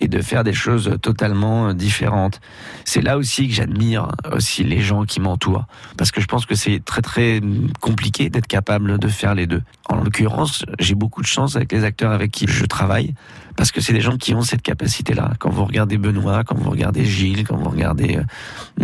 et 0.00 0.08
de 0.08 0.20
faire 0.20 0.44
des 0.44 0.52
choses 0.52 0.98
totalement 1.02 1.68
euh, 1.68 1.72
différentes. 1.74 2.40
C'est 2.84 3.00
là 3.00 3.18
aussi 3.18 3.48
que 3.48 3.54
j'admire 3.54 4.08
aussi 4.32 4.64
les 4.64 4.80
gens 4.80 5.04
qui 5.04 5.20
m'entourent 5.20 5.66
parce 5.96 6.10
que 6.10 6.20
je 6.20 6.26
pense 6.26 6.46
que 6.46 6.54
c'est 6.54 6.84
très 6.84 7.02
très 7.02 7.40
compliqué 7.80 8.30
d'être 8.30 8.46
capable 8.46 8.98
de 8.98 9.08
faire 9.08 9.34
les 9.34 9.46
deux. 9.46 9.62
En 9.88 9.96
l'occurrence, 9.96 10.64
j'ai 10.78 10.94
beaucoup 10.94 11.22
de 11.22 11.26
chance 11.26 11.56
avec 11.56 11.72
les 11.72 11.84
acteurs 11.84 12.12
avec 12.12 12.30
qui 12.30 12.46
je 12.48 12.64
travaille 12.64 13.14
parce 13.56 13.72
que 13.72 13.80
c'est 13.80 13.92
des 13.92 14.00
gens 14.00 14.16
qui 14.16 14.34
ont 14.34 14.42
cette 14.42 14.62
capacité-là. 14.62 15.32
Quand 15.40 15.50
vous 15.50 15.64
regardez 15.64 15.98
Benoît, 15.98 16.44
quand 16.44 16.56
vous 16.56 16.70
regardez 16.70 17.04
Gilles, 17.04 17.44
quand 17.44 17.56
vous 17.56 17.70
regardez 17.70 18.16
euh, 18.16 18.22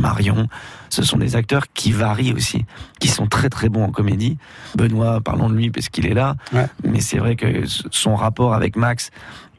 Marion, 0.00 0.48
ce 0.88 1.04
sont 1.04 1.16
des 1.16 1.36
acteurs 1.36 1.66
qui 1.72 1.92
varient 1.92 2.32
aussi, 2.32 2.64
qui 2.98 3.08
sont 3.08 3.26
très 3.26 3.48
très 3.48 3.68
bons 3.68 3.84
en 3.84 3.90
comédie. 3.90 4.36
Benoît, 4.76 5.20
parlons 5.20 5.48
de 5.48 5.54
lui 5.54 5.70
parce 5.70 5.88
qu'il 5.88 6.06
est 6.06 6.14
là, 6.14 6.36
mais 6.82 7.00
c'est 7.00 7.18
vrai 7.18 7.36
que 7.36 7.62
son 7.90 8.16
rapport 8.16 8.54
avec 8.54 8.76
Max 8.76 9.10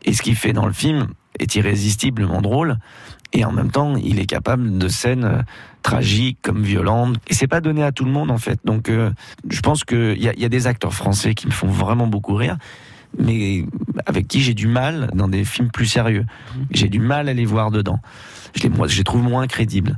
et 0.03 0.13
ce 0.13 0.21
qu'il 0.21 0.35
fait 0.35 0.53
dans 0.53 0.65
le 0.65 0.73
film 0.73 1.07
est 1.39 1.55
irrésistiblement 1.55 2.41
drôle. 2.41 2.77
Et 3.33 3.43
en 3.43 3.51
même 3.51 3.69
temps, 3.69 3.95
il 3.97 4.19
est 4.19 4.25
capable 4.25 4.77
de 4.77 4.87
scènes 4.87 5.25
euh, 5.25 5.41
tragiques 5.81 6.39
comme 6.41 6.63
violentes. 6.63 7.17
Et 7.27 7.33
c'est 7.33 7.47
pas 7.47 7.61
donné 7.61 7.83
à 7.83 7.91
tout 7.91 8.05
le 8.05 8.11
monde 8.11 8.31
en 8.31 8.37
fait. 8.37 8.59
Donc, 8.63 8.89
euh, 8.89 9.11
je 9.49 9.59
pense 9.61 9.83
qu'il 9.83 10.21
y 10.21 10.45
a, 10.45 10.49
des 10.49 10.67
acteurs 10.67 10.93
français 10.93 11.33
qui 11.33 11.47
me 11.47 11.51
font 11.51 11.67
vraiment 11.67 12.07
beaucoup 12.07 12.35
rire, 12.35 12.57
mais 13.19 13.65
avec 14.05 14.27
qui 14.27 14.41
j'ai 14.41 14.53
du 14.53 14.67
mal 14.67 15.09
dans 15.13 15.27
des 15.27 15.43
films 15.43 15.69
plus 15.69 15.85
sérieux. 15.85 16.25
J'ai 16.71 16.87
du 16.87 16.99
mal 16.99 17.27
à 17.27 17.33
les 17.33 17.45
voir 17.45 17.71
dedans. 17.71 17.99
Je 18.55 18.63
les, 18.63 18.69
moi, 18.69 18.87
je 18.87 18.97
les 18.97 19.03
trouve 19.03 19.21
moins 19.21 19.47
crédibles. 19.47 19.97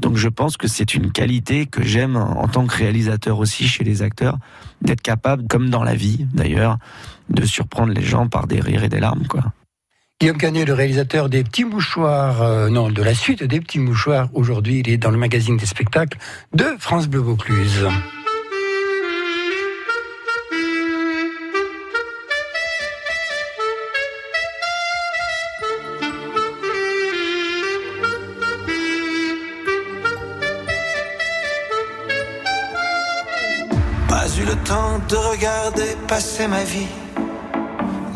Donc, 0.00 0.16
je 0.16 0.28
pense 0.28 0.56
que 0.56 0.66
c'est 0.66 0.94
une 0.94 1.12
qualité 1.12 1.66
que 1.66 1.84
j'aime 1.84 2.16
en 2.16 2.48
tant 2.48 2.66
que 2.66 2.76
réalisateur 2.76 3.38
aussi 3.38 3.68
chez 3.68 3.84
les 3.84 4.02
acteurs, 4.02 4.38
d'être 4.80 5.02
capable, 5.02 5.46
comme 5.46 5.70
dans 5.70 5.84
la 5.84 5.94
vie 5.94 6.26
d'ailleurs, 6.34 6.78
de 7.28 7.44
surprendre 7.44 7.92
les 7.92 8.02
gens 8.02 8.26
par 8.26 8.48
des 8.48 8.58
rires 8.58 8.82
et 8.82 8.88
des 8.88 8.98
larmes, 8.98 9.26
quoi. 9.28 9.52
Guillaume 10.22 10.38
Canet, 10.38 10.64
le 10.68 10.74
réalisateur 10.74 11.28
des 11.28 11.42
Petits 11.42 11.64
Mouchoirs, 11.64 12.42
euh, 12.42 12.68
non, 12.68 12.88
de 12.90 13.02
la 13.02 13.12
suite 13.12 13.42
des 13.42 13.58
Petits 13.58 13.80
Mouchoirs, 13.80 14.28
aujourd'hui, 14.34 14.78
il 14.78 14.88
est 14.88 14.96
dans 14.96 15.10
le 15.10 15.16
magazine 15.16 15.56
des 15.56 15.66
spectacles 15.66 16.16
de 16.54 16.64
France 16.78 17.08
Bleu 17.08 17.18
Vaucluse. 17.18 17.88
Pas 34.08 34.28
eu 34.38 34.44
le 34.44 34.54
temps 34.64 35.00
de 35.08 35.16
regarder 35.16 35.96
passer 36.06 36.46
ma 36.46 36.62
vie, 36.62 36.86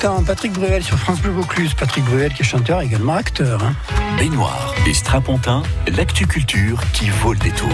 Temps. 0.00 0.22
Patrick 0.24 0.52
Bruel 0.52 0.82
sur 0.84 0.96
France 0.98 1.20
Bleu 1.20 1.32
Vaucluse. 1.32 1.74
Patrick 1.74 2.04
Bruel 2.04 2.32
qui 2.32 2.42
est 2.42 2.44
chanteur, 2.44 2.80
également 2.80 3.14
acteur. 3.14 3.62
hein. 3.62 3.74
Baignoire 4.18 4.74
et 4.86 4.94
Strapontin, 4.94 5.62
l'actu 5.96 6.26
culture 6.26 6.80
qui 6.92 7.08
vaut 7.10 7.32
le 7.32 7.38
détour. 7.38 7.68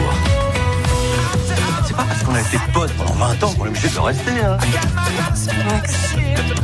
C'est 1.87 1.95
pas 1.97 2.05
parce 2.05 2.23
qu'on 2.23 2.35
a 2.35 2.41
été 2.41 2.59
potes 2.73 2.93
pendant 2.93 3.13
20 3.15 3.43
ans 3.45 3.53
qu'on 3.55 3.67
est 3.67 3.69
obligé 3.69 3.89
de 3.89 3.95
le 3.95 4.01
rester. 4.01 4.31
Hein. 4.45 4.57
Max, 5.71 5.93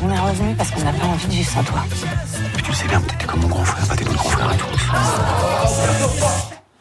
on 0.03 0.11
est 0.11 0.19
revenu 0.19 0.55
parce 0.57 0.71
qu'on 0.71 0.83
n'a 0.83 0.93
pas 0.93 1.07
envie 1.07 1.27
de 1.27 1.33
vivre 1.33 1.51
sans 1.51 1.63
toi. 1.65 1.85
Puis 2.55 2.63
tu 2.63 2.71
le 2.71 2.77
sais 2.77 2.89
bien, 2.89 3.01
t'étais 3.01 3.27
comme 3.27 3.41
mon 3.41 3.49
grand 3.49 3.65
frère, 3.65 3.87
pas 3.87 3.97
t'es 3.97 4.05
notre 4.05 4.17
grand 4.19 4.31
frère 4.31 4.49
à 4.51 4.55
tous. 4.55 4.81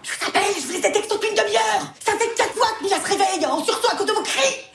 Je 0.03 0.09
vous 0.09 0.27
appelle, 0.27 0.41
je 0.55 0.67
vous 0.67 0.73
des 0.81 0.91
textos 0.91 1.17
depuis 1.17 1.29
une 1.29 1.35
demi-heure. 1.35 1.93
Ça 2.05 2.13
fait 2.13 2.33
quatre 2.37 2.53
fois 2.53 2.67
que 2.79 2.85
Mia 2.85 2.95
se 3.03 3.09
réveille 3.09 3.45
en 3.45 3.63
sursaut 3.63 3.89
à 3.91 3.95
cause 3.97 4.07
de 4.07 4.13
vos 4.13 4.23
cris. 4.23 4.68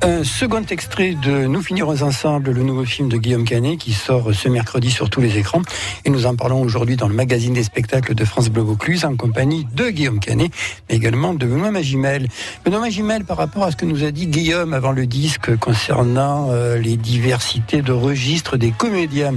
Un 0.00 0.22
second 0.22 0.62
extrait 0.62 1.14
de 1.14 1.46
Nous 1.46 1.60
finirons 1.60 2.02
ensemble, 2.02 2.52
le 2.52 2.62
nouveau 2.62 2.84
film 2.84 3.08
de 3.08 3.16
Guillaume 3.16 3.44
Canet 3.44 3.76
qui 3.76 3.92
sort 3.92 4.32
ce 4.32 4.48
mercredi 4.48 4.92
sur 4.92 5.10
tous 5.10 5.20
les 5.20 5.38
écrans. 5.38 5.62
Et 6.04 6.10
nous 6.10 6.24
en 6.24 6.36
parlons 6.36 6.62
aujourd'hui 6.62 6.94
dans 6.94 7.08
le 7.08 7.14
magazine 7.14 7.52
des 7.52 7.64
spectacles 7.64 8.14
de 8.14 8.24
France 8.24 8.48
Bleu 8.48 8.62
Vaucluse 8.62 9.04
en 9.04 9.16
compagnie 9.16 9.66
de 9.74 9.90
Guillaume 9.90 10.20
Canet, 10.20 10.52
mais 10.88 10.96
également 10.96 11.34
de 11.34 11.44
Benoît 11.46 11.72
Magimel. 11.72 12.28
Benoît 12.64 12.80
Magimel, 12.80 13.24
par 13.24 13.38
rapport 13.38 13.64
à 13.64 13.72
ce 13.72 13.76
que 13.76 13.86
nous 13.86 14.04
a 14.04 14.12
dit 14.12 14.28
Guillaume 14.28 14.72
avant 14.72 14.92
le 14.92 15.04
disque 15.06 15.56
concernant 15.56 16.50
euh, 16.52 16.78
les 16.78 16.96
diversités 16.96 17.82
de 17.82 17.92
registres 17.92 18.56
des 18.56 18.70
comédiens. 18.70 19.34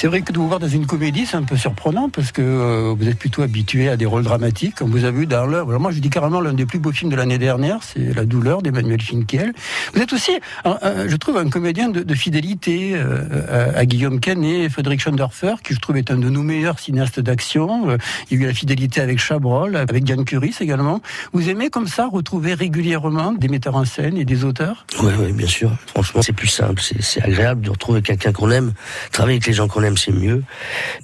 C'est 0.00 0.06
vrai 0.06 0.22
que 0.22 0.32
de 0.32 0.38
vous 0.38 0.46
voir 0.46 0.60
dans 0.60 0.68
une 0.68 0.86
comédie, 0.86 1.26
c'est 1.26 1.36
un 1.36 1.42
peu 1.42 1.56
surprenant 1.56 2.08
parce 2.08 2.30
que 2.30 2.40
euh, 2.40 2.94
vous 2.96 3.08
êtes 3.08 3.18
plutôt 3.18 3.42
habitué 3.42 3.88
à 3.88 3.96
des 3.96 4.06
rôles 4.06 4.22
dramatiques. 4.22 4.76
On 4.80 4.86
vous 4.86 5.04
a 5.04 5.10
vu 5.10 5.26
dans 5.26 5.44
l'heure. 5.44 5.66
Moi, 5.80 5.90
je 5.90 5.98
dis 5.98 6.08
carrément 6.08 6.40
l'un 6.40 6.52
des 6.52 6.66
plus 6.66 6.78
beaux 6.78 6.92
films 6.92 7.10
de 7.10 7.16
l'année 7.16 7.38
dernière, 7.38 7.80
c'est 7.82 8.14
La 8.14 8.24
douleur 8.24 8.62
d'Emmanuel 8.62 9.02
Finkiel. 9.02 9.52
Vous 9.92 10.00
êtes 10.00 10.07
aussi, 10.12 10.32
un- 10.64 10.78
un- 10.82 11.08
je 11.08 11.16
trouve, 11.16 11.36
un 11.38 11.48
comédien 11.48 11.88
de, 11.88 12.14
fidélité 12.14 12.92
euh, 12.94 13.72
à, 13.76 13.84
Guillaume 13.86 14.20
Canet, 14.20 14.68
Frédéric 14.70 15.00
Schonderfer, 15.00 15.54
qui 15.62 15.74
je 15.74 15.78
trouve 15.80 15.96
est 15.96 16.10
un 16.10 16.16
de 16.16 16.28
nos 16.28 16.42
meilleurs 16.42 16.78
cinéastes 16.78 17.20
d'action. 17.20 17.90
Euh, 17.90 17.96
Il 18.30 18.38
y 18.38 18.40
a 18.40 18.44
eu 18.44 18.48
la 18.48 18.54
fidélité 18.54 19.00
avec 19.00 19.18
Chabrol, 19.18 19.76
avec 19.76 20.04
Diane 20.04 20.24
Curis 20.24 20.54
également. 20.60 21.00
Vous 21.32 21.48
aimez 21.48 21.70
comme 21.70 21.86
ça 21.86 22.06
retrouver 22.06 22.54
régulièrement 22.54 23.32
des 23.32 23.48
metteurs 23.48 23.76
en 23.76 23.84
scène 23.84 24.16
et 24.16 24.24
des 24.24 24.44
auteurs? 24.44 24.84
Oui, 25.02 25.12
oui, 25.20 25.32
bien 25.32 25.46
sûr. 25.46 25.70
Franchement, 25.86 26.22
c'est 26.22 26.32
plus 26.32 26.48
simple, 26.48 26.82
c'est 27.00 27.22
agréable 27.22 27.62
de 27.62 27.70
retrouver 27.70 28.02
quelqu'un 28.02 28.32
qu'on 28.32 28.50
aime. 28.50 28.72
Travailler 29.12 29.36
avec 29.36 29.46
les 29.46 29.52
gens 29.52 29.68
qu'on 29.68 29.82
aime, 29.82 29.96
c'est 29.96 30.12
mieux. 30.12 30.42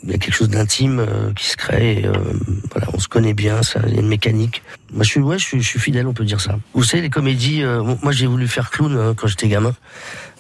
Il 0.03 0.11
y 0.11 0.15
a 0.15 0.19
quelque 0.19 0.35
chose 0.35 0.49
d'intime 0.51 0.99
euh, 1.01 1.33
qui 1.35 1.47
se 1.47 1.57
crée. 1.57 2.05
euh, 2.05 2.13
voilà, 2.73 2.89
on 2.93 2.99
se 2.99 3.09
connaît 3.09 3.35
bien, 3.35 3.63
ça, 3.63 3.81
il 3.87 3.95
y 3.95 3.97
a 3.99 4.01
une 4.01 4.09
mécanique. 4.09 4.63
Moi, 4.93 5.03
je 5.03 5.11
suis, 5.11 5.21
ouais, 5.21 5.39
je 5.39 5.59
suis, 5.59 5.79
fidèle, 5.81 6.07
on 6.07 6.13
peut 6.13 6.25
dire 6.25 6.41
ça. 6.41 6.59
Vous 6.73 6.85
savez, 6.85 7.03
les 7.03 7.11
comédies, 7.11 7.63
euh, 7.65 7.83
moi, 8.03 8.13
j'ai 8.13 8.27
voulu 8.27 8.47
faire 8.47 8.71
clown 8.71 8.84
hein, 8.93 9.15
quand 9.17 9.27
j'étais 9.27 9.49
gamin. 9.49 9.75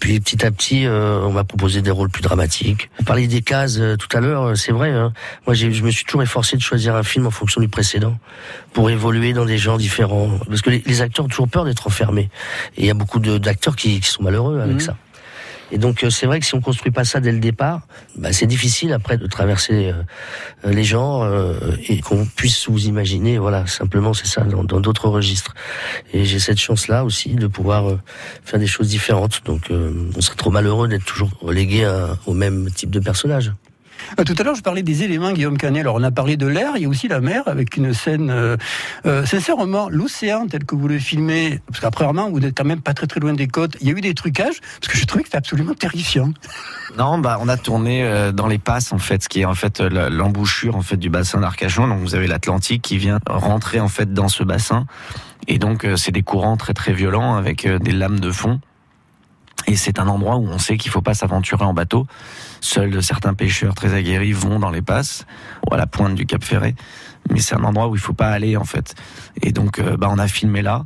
Puis 0.00 0.20
petit 0.20 0.44
à 0.44 0.50
petit, 0.50 0.86
euh, 0.86 1.20
on 1.22 1.32
m'a 1.32 1.44
proposé 1.44 1.80
des 1.80 1.90
rôles 1.90 2.10
plus 2.10 2.22
dramatiques. 2.22 2.90
Vous 2.98 3.04
parliez 3.04 3.26
des 3.26 3.42
cases 3.42 3.78
euh, 3.78 3.96
tout 3.96 4.14
à 4.16 4.20
l'heure, 4.20 4.42
euh, 4.48 4.54
c'est 4.54 4.72
vrai. 4.72 4.90
Hein. 4.90 5.12
Moi, 5.46 5.54
je 5.54 5.66
me 5.66 5.90
suis 5.90 6.04
toujours 6.04 6.22
efforcé 6.22 6.56
de 6.56 6.62
choisir 6.62 6.94
un 6.96 7.02
film 7.02 7.26
en 7.26 7.30
fonction 7.30 7.60
du 7.60 7.68
précédent 7.68 8.18
pour 8.72 8.90
évoluer 8.90 9.32
dans 9.32 9.44
des 9.44 9.56
genres 9.58 9.78
différents. 9.78 10.30
Parce 10.48 10.60
que 10.62 10.70
les, 10.70 10.82
les 10.84 11.00
acteurs 11.00 11.24
ont 11.24 11.28
toujours 11.28 11.48
peur 11.48 11.64
d'être 11.64 11.86
enfermés. 11.86 12.28
Et 12.76 12.82
il 12.82 12.86
y 12.86 12.90
a 12.90 12.94
beaucoup 12.94 13.18
d'acteurs 13.20 13.76
qui, 13.76 14.00
qui 14.00 14.08
sont 14.08 14.22
malheureux 14.22 14.60
avec 14.60 14.74
Mhm. 14.74 14.80
ça. 14.80 14.96
Et 15.72 15.78
donc 15.78 16.04
euh, 16.04 16.10
c'est 16.10 16.26
vrai 16.26 16.40
que 16.40 16.46
si 16.46 16.54
on 16.54 16.60
construit 16.60 16.92
pas 16.92 17.04
ça 17.04 17.20
dès 17.20 17.32
le 17.32 17.38
départ, 17.40 17.82
bah, 18.16 18.32
c'est 18.32 18.46
difficile 18.46 18.92
après 18.92 19.16
de 19.16 19.26
traverser 19.26 19.90
euh, 19.90 20.02
euh, 20.66 20.70
les 20.72 20.84
genres 20.84 21.28
et 21.88 22.00
qu'on 22.00 22.26
puisse 22.26 22.68
vous 22.68 22.86
imaginer. 22.86 23.38
Voilà, 23.38 23.66
simplement 23.66 24.14
c'est 24.14 24.26
ça 24.26 24.42
dans 24.42 24.80
d'autres 24.80 25.08
registres. 25.08 25.54
Et 26.12 26.24
j'ai 26.24 26.38
cette 26.38 26.58
chance-là 26.58 27.04
aussi 27.04 27.34
de 27.34 27.46
pouvoir 27.46 27.98
faire 28.44 28.58
des 28.60 28.66
choses 28.66 28.88
différentes. 28.88 29.42
Donc 29.44 29.70
on 29.70 30.20
serait 30.20 30.36
trop 30.36 30.50
malheureux 30.50 30.88
d'être 30.88 31.04
toujours 31.04 31.30
relégué 31.40 31.84
à- 31.84 32.16
au 32.26 32.34
même 32.34 32.70
type 32.70 32.90
de 32.90 33.00
personnage. 33.00 33.52
Euh, 34.18 34.24
Tout 34.24 34.34
à 34.38 34.42
l'heure, 34.42 34.54
je 34.54 34.62
parlais 34.62 34.82
des 34.82 35.02
éléments, 35.02 35.32
Guillaume 35.32 35.58
Canet. 35.58 35.80
Alors, 35.80 35.96
on 35.96 36.02
a 36.02 36.10
parlé 36.10 36.36
de 36.36 36.46
l'air, 36.46 36.72
il 36.76 36.82
y 36.82 36.84
a 36.86 36.88
aussi 36.88 37.08
la 37.08 37.20
mer, 37.20 37.42
avec 37.46 37.76
une 37.76 37.92
scène. 37.92 38.30
Euh, 38.30 38.56
euh, 39.06 39.24
sincèrement, 39.24 39.88
l'océan 39.88 40.46
tel 40.46 40.64
que 40.64 40.74
vous 40.74 40.88
le 40.88 40.98
filmez, 40.98 41.60
parce 41.68 41.80
qu'après, 41.80 42.04
vous 42.04 42.40
n'êtes 42.40 42.56
quand 42.56 42.64
même 42.64 42.80
pas 42.80 42.94
très 42.94 43.06
très 43.06 43.20
loin 43.20 43.32
des 43.32 43.48
côtes. 43.48 43.76
Il 43.80 43.88
y 43.88 43.90
a 43.90 43.94
eu 43.94 44.00
des 44.00 44.14
trucages, 44.14 44.60
parce 44.80 44.92
que 44.92 44.98
je 44.98 45.04
trouvais 45.04 45.22
que 45.22 45.28
c'était 45.28 45.38
absolument 45.38 45.74
terrifiant. 45.74 46.32
Non, 46.96 47.18
bah 47.18 47.38
on 47.40 47.48
a 47.48 47.56
tourné 47.56 48.30
dans 48.32 48.46
les 48.46 48.58
passes 48.58 48.92
en 48.92 48.98
fait, 48.98 49.24
ce 49.24 49.28
qui 49.28 49.40
est 49.40 49.44
en 49.44 49.54
fait 49.54 49.80
l'embouchure 49.80 50.76
en 50.76 50.82
fait 50.82 50.96
du 50.96 51.10
bassin 51.10 51.40
d'Arcachon. 51.40 51.88
Donc 51.88 51.98
vous 51.98 52.14
avez 52.14 52.28
l'Atlantique 52.28 52.82
qui 52.82 52.98
vient 52.98 53.18
rentrer 53.26 53.80
en 53.80 53.88
fait 53.88 54.12
dans 54.12 54.28
ce 54.28 54.44
bassin, 54.44 54.86
et 55.48 55.58
donc 55.58 55.84
c'est 55.96 56.12
des 56.12 56.22
courants 56.22 56.56
très 56.56 56.72
très 56.72 56.92
violents 56.92 57.34
avec 57.34 57.66
des 57.66 57.90
lames 57.90 58.20
de 58.20 58.30
fond. 58.30 58.60
Et 59.66 59.76
c'est 59.76 59.98
un 59.98 60.08
endroit 60.08 60.36
où 60.36 60.46
on 60.46 60.58
sait 60.58 60.76
qu'il 60.76 60.90
faut 60.90 61.00
pas 61.00 61.14
s'aventurer 61.14 61.64
en 61.64 61.72
bateau. 61.72 62.06
Seuls 62.60 63.02
certains 63.02 63.34
pêcheurs 63.34 63.74
très 63.74 63.94
aguerris 63.94 64.32
vont 64.32 64.58
dans 64.58 64.70
les 64.70 64.82
passes, 64.82 65.26
ou 65.68 65.74
à 65.74 65.76
la 65.76 65.86
pointe 65.86 66.14
du 66.14 66.26
Cap 66.26 66.44
Ferré. 66.44 66.74
Mais 67.30 67.40
c'est 67.40 67.54
un 67.54 67.64
endroit 67.64 67.88
où 67.88 67.94
il 67.94 68.00
faut 68.00 68.12
pas 68.12 68.28
aller 68.28 68.56
en 68.56 68.64
fait. 68.64 68.94
Et 69.42 69.52
donc, 69.52 69.78
euh, 69.78 69.96
bah, 69.96 70.08
on 70.10 70.18
a 70.18 70.28
filmé 70.28 70.60
là. 70.60 70.84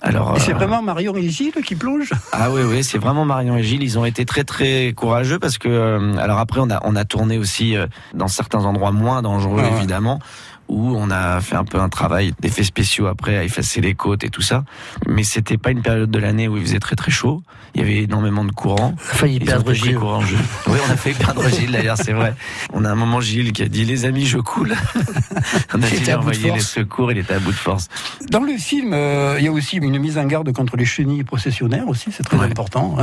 Alors, 0.00 0.36
Et 0.36 0.40
c'est 0.40 0.52
euh, 0.52 0.56
vraiment 0.56 0.80
Marion 0.80 1.16
et 1.16 1.28
Gilles 1.28 1.52
qui 1.64 1.74
plongent? 1.74 2.12
Ah 2.32 2.52
oui, 2.52 2.62
oui, 2.64 2.84
c'est 2.84 2.98
vraiment 2.98 3.24
Marion 3.24 3.56
et 3.56 3.64
Gilles. 3.64 3.82
Ils 3.82 3.98
ont 3.98 4.04
été 4.04 4.24
très, 4.24 4.44
très 4.44 4.92
courageux 4.92 5.40
parce 5.40 5.58
que, 5.58 5.68
euh, 5.68 6.16
alors 6.18 6.38
après, 6.38 6.60
on 6.60 6.70
a, 6.70 6.80
on 6.84 6.94
a 6.94 7.04
tourné 7.04 7.36
aussi 7.36 7.76
euh, 7.76 7.86
dans 8.14 8.28
certains 8.28 8.64
endroits 8.64 8.92
moins 8.92 9.22
dangereux, 9.22 9.60
Ah 9.64 9.70
ouais. 9.70 9.76
évidemment, 9.78 10.20
où 10.68 10.94
on 10.96 11.10
a 11.10 11.40
fait 11.40 11.56
un 11.56 11.64
peu 11.64 11.78
un 11.80 11.88
travail 11.88 12.32
d'effets 12.40 12.62
spéciaux 12.64 13.06
après 13.06 13.36
à 13.38 13.44
effacer 13.44 13.80
les 13.80 13.94
côtes 13.94 14.24
et 14.24 14.28
tout 14.28 14.42
ça. 14.42 14.64
Mais 15.06 15.22
c'était 15.22 15.56
pas 15.58 15.70
une 15.70 15.82
période 15.82 16.10
de 16.10 16.18
l'année 16.18 16.48
où 16.48 16.56
il 16.56 16.62
faisait 16.62 16.78
très, 16.78 16.96
très 16.96 17.10
chaud. 17.10 17.42
Il 17.74 17.80
y 17.80 17.84
avait 17.84 18.02
énormément 18.04 18.44
de 18.44 18.52
courant. 18.52 18.94
On 18.96 19.00
a 19.12 19.14
failli 19.14 19.40
perdre 19.40 19.72
Gilles. 19.72 19.96
courageux. 19.96 20.36
Oui, 20.66 20.78
on 20.88 20.92
a 20.92 20.96
fait 20.96 21.12
perdre 21.12 21.48
Gilles 21.48 21.70
d'ailleurs, 21.72 21.96
c'est 21.96 22.12
vrai. 22.12 22.34
On 22.72 22.84
a 22.84 22.90
un 22.90 22.94
moment 22.94 23.20
Gilles 23.20 23.52
qui 23.52 23.62
a 23.62 23.68
dit 23.68 23.84
les 23.84 24.04
amis, 24.04 24.26
je 24.26 24.38
coule. 24.38 24.74
on 25.74 25.82
a 25.82 25.86
dû 25.88 26.12
envoyer 26.12 26.52
les 26.52 26.60
secours, 26.60 27.12
il 27.12 27.18
était 27.18 27.34
à 27.34 27.38
bout 27.38 27.50
de 27.52 27.56
force. 27.56 27.88
Dans 28.30 28.40
le 28.42 28.56
film, 28.56 28.92
euh, 28.92 29.36
il 29.38 29.44
y 29.44 29.48
a 29.48 29.52
aussi 29.52 29.76
une 29.76 29.98
mise 29.98 30.18
en 30.18 30.24
garde 30.24 30.52
contre 30.52 30.76
les 30.76 30.84
chenilles 30.84 31.24
processionnaires 31.24 31.88
aussi, 31.88 32.10
c'est 32.12 32.22
très 32.22 32.36
Ouais. 32.38 32.46
important. 32.46 32.96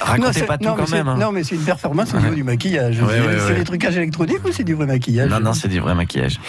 Racontez 0.00 0.42
pas 0.42 0.58
tout 0.58 0.64
non, 0.64 0.74
quand 0.76 0.90
même. 0.90 1.08
hein. 1.08 1.16
Non, 1.18 1.32
mais 1.32 1.44
c'est 1.44 1.54
une 1.56 1.62
performance 1.64 2.14
au 2.14 2.18
niveau 2.18 2.34
du 2.34 2.44
maquillage. 2.44 2.98
C'est 3.46 3.54
des 3.54 3.64
trucages 3.64 3.96
électroniques 3.96 4.44
ou 4.44 4.52
c'est 4.52 4.64
du 4.64 4.74
vrai 4.74 4.86
maquillage? 4.86 5.30
Non, 5.30 5.40
non, 5.40 5.52
c'est 5.52 5.68
du 5.68 5.80
vrai 5.80 5.94
maquillage. 5.94 6.40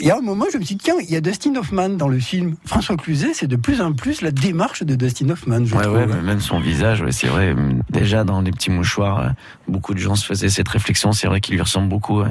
Il 0.00 0.06
y 0.06 0.10
a 0.10 0.13
un 0.18 0.22
moment, 0.22 0.46
je 0.52 0.58
me 0.58 0.62
suis 0.64 0.74
dit, 0.76 0.84
tiens, 0.84 0.94
il 1.00 1.10
y 1.10 1.16
a 1.16 1.20
Dustin 1.20 1.54
Hoffman 1.56 1.90
dans 1.90 2.08
le 2.08 2.18
film. 2.18 2.56
François 2.64 2.96
Cluzet, 2.96 3.34
c'est 3.34 3.46
de 3.46 3.56
plus 3.56 3.80
en 3.80 3.92
plus 3.92 4.20
la 4.22 4.30
démarche 4.30 4.82
de 4.82 4.94
Dustin 4.94 5.30
Hoffman, 5.30 5.64
je 5.64 5.74
Ouais, 5.74 5.82
trouve. 5.82 5.96
ouais, 5.96 6.06
mais 6.06 6.22
même 6.22 6.40
son 6.40 6.58
visage, 6.60 7.00
ouais, 7.02 7.12
c'est 7.12 7.26
vrai. 7.28 7.54
Déjà 7.90 8.24
dans 8.24 8.40
les 8.40 8.50
petits 8.50 8.70
mouchoirs, 8.70 9.20
euh, 9.20 9.28
beaucoup 9.68 9.94
de 9.94 9.98
gens 9.98 10.14
se 10.16 10.24
faisaient 10.26 10.48
cette 10.48 10.68
réflexion. 10.68 11.12
C'est 11.12 11.26
vrai 11.26 11.40
qu'il 11.40 11.54
lui 11.54 11.62
ressemble 11.62 11.88
beaucoup. 11.88 12.22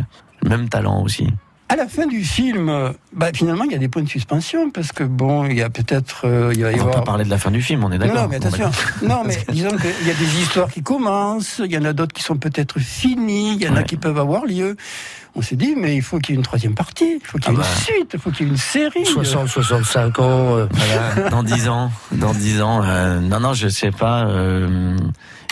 Même 0.46 0.68
talent 0.70 1.02
aussi. 1.04 1.28
À 1.70 1.76
la 1.76 1.88
fin 1.88 2.06
du 2.06 2.24
film, 2.24 2.94
bah, 3.14 3.30
finalement, 3.34 3.64
il 3.64 3.72
y 3.72 3.76
a 3.76 3.80
des 3.80 3.88
points 3.88 4.04
de 4.04 4.08
suspension 4.10 4.70
parce 4.70 4.92
que 4.92 5.04
bon, 5.04 5.46
il 5.46 5.58
y 5.58 5.62
a 5.64 5.70
peut-être, 5.72 6.28
euh, 6.28 6.52
il 6.56 6.62
va 6.62 6.72
y 6.72 6.76
On 6.76 6.78
va 6.78 6.82
avoir. 6.84 6.96
pas 6.98 7.02
parler 7.04 7.24
de 7.26 7.30
la 7.32 7.40
fin 7.40 7.50
du 7.50 7.64
film, 7.64 7.84
on 7.84 7.92
est 7.92 7.98
d'accord. 7.98 8.24
non, 8.24 8.28
mais 8.30 8.36
attention. 8.36 8.70
Non, 9.02 9.24
mais 9.26 9.38
disons 9.50 9.76
qu'il 9.78 10.08
y 10.08 10.12
a 10.12 10.14
des 10.14 10.40
histoires 10.42 10.70
qui 10.70 10.84
commencent, 10.84 11.62
il 11.66 11.72
y 11.72 11.78
en 11.78 11.86
a 11.86 11.94
d'autres 11.94 12.14
qui 12.14 12.22
sont 12.22 12.38
peut-être 12.38 12.80
finies, 12.80 13.56
il 13.56 13.64
y 13.64 13.68
en 13.70 13.76
a 13.76 13.82
qui 13.84 13.98
peuvent 13.98 14.20
avoir 14.20 14.46
lieu. 14.46 14.76
On 15.36 15.42
s'est 15.42 15.56
dit, 15.56 15.74
mais 15.76 15.96
il 15.96 16.04
faut 16.04 16.20
qu'il 16.20 16.36
y 16.36 16.38
ait 16.38 16.38
une 16.38 16.44
troisième 16.46 16.76
partie, 16.76 17.20
il 17.20 17.26
faut 17.26 17.40
qu'il 17.40 17.54
y 17.54 17.56
ait 17.56 17.60
Ah 17.60 17.64
bah. 17.64 17.68
une 17.76 17.82
suite, 17.96 18.12
il 18.14 18.20
faut 18.20 18.30
qu'il 18.30 18.46
y 18.46 18.50
ait 18.50 18.52
une 18.52 18.58
série. 18.58 19.06
60, 19.06 19.48
65 19.48 20.20
ans. 20.20 20.58
euh, 20.58 20.68
Voilà, 20.72 21.30
dans 21.32 21.42
10 21.42 21.70
ans, 21.70 21.92
dans 22.12 22.34
10 22.34 22.62
ans. 22.62 22.84
euh, 22.84 23.20
non, 23.20 23.40
non, 23.40 23.54
je 23.54 23.68
sais 23.68 23.90
pas. 23.90 24.28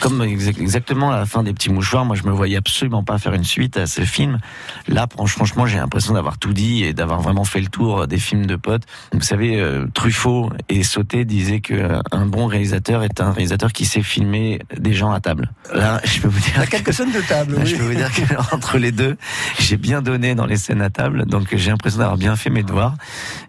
Euh, 0.01 0.07
comme 0.07 0.21
exa- 0.23 0.59
exactement 0.59 1.11
à 1.11 1.17
la 1.17 1.25
fin 1.25 1.43
des 1.43 1.53
petits 1.53 1.69
mouchoirs, 1.71 2.05
moi 2.05 2.15
je 2.15 2.23
me 2.23 2.31
voyais 2.31 2.57
absolument 2.57 3.03
pas 3.03 3.17
faire 3.17 3.33
une 3.33 3.43
suite 3.43 3.77
à 3.77 3.87
ce 3.87 4.01
film. 4.01 4.39
Là, 4.87 5.07
fran- 5.11 5.25
franchement, 5.27 5.65
j'ai 5.65 5.77
l'impression 5.77 6.13
d'avoir 6.13 6.37
tout 6.37 6.53
dit 6.53 6.83
et 6.83 6.93
d'avoir 6.93 7.21
vraiment 7.21 7.43
fait 7.45 7.61
le 7.61 7.67
tour 7.67 8.07
des 8.07 8.17
films 8.17 8.45
de 8.45 8.55
potes. 8.55 8.83
Vous 9.13 9.21
savez, 9.21 9.59
euh, 9.59 9.85
Truffaut 9.93 10.49
et 10.69 10.83
Sauté 10.83 11.25
disaient 11.25 11.61
que 11.61 11.73
euh, 11.73 11.99
un 12.11 12.25
bon 12.25 12.47
réalisateur 12.47 13.03
est 13.03 13.21
un 13.21 13.31
réalisateur 13.31 13.71
qui 13.71 13.85
sait 13.85 14.01
filmer 14.03 14.59
des 14.77 14.93
gens 14.93 15.11
à 15.11 15.19
table. 15.19 15.51
Là, 15.73 16.01
je 16.03 16.19
peux 16.19 16.27
vous 16.27 16.39
dire. 16.39 16.65
Que- 16.65 16.69
quelques 16.71 16.93
scènes 16.93 17.11
de 17.11 17.21
table. 17.21 17.55
Là, 17.55 17.61
oui. 17.63 17.69
je 17.69 17.75
peux 17.75 17.83
vous 17.83 17.95
dire 17.95 18.09
qu'entre 18.49 18.77
les 18.77 18.91
deux, 18.91 19.17
j'ai 19.59 19.77
bien 19.77 20.01
donné 20.01 20.35
dans 20.35 20.45
les 20.45 20.57
scènes 20.57 20.81
à 20.81 20.89
table, 20.89 21.25
donc 21.25 21.55
j'ai 21.55 21.69
l'impression 21.71 21.99
d'avoir 21.99 22.17
bien 22.17 22.35
fait 22.35 22.49
mes 22.49 22.63
devoirs. 22.63 22.95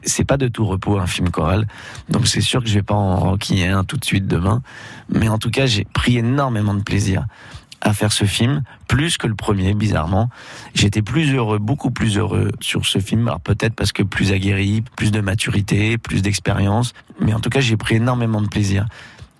C'est 0.05 0.25
pas 0.25 0.37
de 0.37 0.49
tout 0.49 0.65
repos 0.67 0.99
un 0.99 1.07
film 1.07 1.31
choral, 1.31 1.67
donc 2.09 2.27
c'est 2.27 2.41
sûr 2.41 2.63
que 2.63 2.69
je 2.69 2.75
vais 2.75 2.83
pas 2.83 2.95
en 2.95 3.17
renquiller 3.17 3.69
un 3.69 3.85
tout 3.85 3.97
de 3.97 4.05
suite 4.05 4.27
demain, 4.27 4.63
mais 5.09 5.29
en 5.29 5.39
tout 5.39 5.51
cas 5.51 5.67
j'ai 5.67 5.85
pris 5.85 6.19
énormément 6.19 6.42
de 6.51 6.83
plaisir 6.83 7.27
à 7.81 7.93
faire 7.93 8.13
ce 8.13 8.25
film, 8.25 8.63
plus 8.87 9.19
que 9.19 9.27
le 9.27 9.35
premier, 9.35 9.75
bizarrement. 9.75 10.31
J'étais 10.75 11.03
plus 11.03 11.35
heureux, 11.35 11.59
beaucoup 11.59 11.91
plus 11.91 12.17
heureux 12.17 12.53
sur 12.61 12.87
ce 12.87 13.01
film, 13.01 13.27
alors 13.27 13.41
peut-être 13.41 13.75
parce 13.75 13.93
que 13.93 14.05
plus 14.05 14.33
aguerri, 14.33 14.85
plus 14.97 15.11
de 15.11 15.21
maturité, 15.21 15.99
plus 15.99 16.23
d'expérience, 16.23 16.93
mais 17.21 17.35
en 17.35 17.41
tout 17.41 17.51
cas 17.51 17.61
j'ai 17.61 17.77
pris 17.77 17.97
énormément 17.97 18.41
de 18.41 18.49
plaisir. 18.49 18.87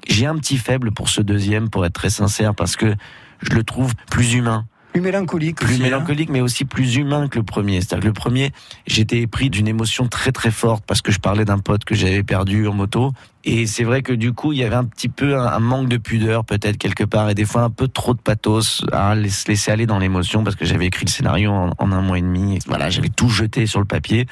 J'ai 0.09 0.27
un 0.27 0.37
petit 0.37 0.59
faible 0.59 0.91
pour 0.91 1.09
ce 1.09 1.23
deuxième, 1.23 1.71
pour 1.71 1.87
être 1.87 1.93
très 1.93 2.11
sincère, 2.11 2.55
parce 2.55 2.75
que 2.75 2.95
je 3.43 3.55
le 3.55 3.63
trouve 3.63 3.95
plus 4.11 4.35
humain 4.35 4.67
Plus 4.93 5.01
mélancolique. 5.01 5.57
plus 5.57 5.67
aussi, 5.67 5.81
hein. 5.81 5.85
mélancolique, 5.85 6.29
mais 6.29 6.41
aussi 6.41 6.65
plus 6.65 6.97
humain 6.97 7.29
que 7.29 7.39
le 7.39 7.45
premier. 7.45 7.81
C'est-à-dire 7.81 8.03
que 8.03 8.07
le 8.09 8.13
premier, 8.13 8.53
j'étais 8.87 9.27
pris 9.27 9.49
d'une 9.49 9.67
émotion 9.67 10.07
très 10.07 10.33
très 10.33 10.51
forte 10.51 10.85
parce 10.87 11.01
que 11.01 11.11
je 11.11 11.19
parlais 11.19 11.45
d'un 11.47 11.59
pote 11.59 11.85
que 11.85 11.95
j'avais 11.95 12.23
perdu 12.23 12.67
en 12.69 12.75
moto. 12.75 13.13
Et 13.45 13.67
c'est 13.67 13.85
vrai 13.85 14.03
que 14.03 14.13
du 14.13 14.33
coup, 14.33 14.53
il 14.53 14.59
y 14.59 14.65
avait 14.65 14.77
un 14.77 14.85
petit 14.85 15.09
peu 15.09 15.39
un, 15.39 15.47
un 15.47 15.61
manque 15.61 15.89
de 15.89 15.97
pudeur 15.97 16.45
peut-être 16.45 16.77
quelque 16.77 17.05
part 17.05 17.31
et 17.31 17.35
des 17.35 17.47
fois 17.47 17.63
un 17.63 17.71
peu 17.71 17.89
trop 17.89 18.13
de 18.15 18.21
pathos 18.21 18.85
à 18.93 19.15
se 19.15 19.49
laisser 19.49 19.71
aller 19.71 19.87
dans 19.87 19.99
l'émotion 19.99 20.45
parce 20.45 20.57
que 20.57 20.65
j'avais 20.67 20.87
écrit 20.87 21.07
le 21.07 21.11
scénario 21.11 21.51
en, 21.51 21.71
en 21.79 21.93
un 21.93 22.03
mois 22.03 22.19
et 22.19 22.23
demi. 22.23 22.57
Et 22.57 22.59
voilà, 22.67 22.91
j'avais 22.91 23.09
tout 23.09 23.31
jeté 23.31 23.67
sur 23.67 23.81
le 23.81 23.87
papier. 23.87 24.27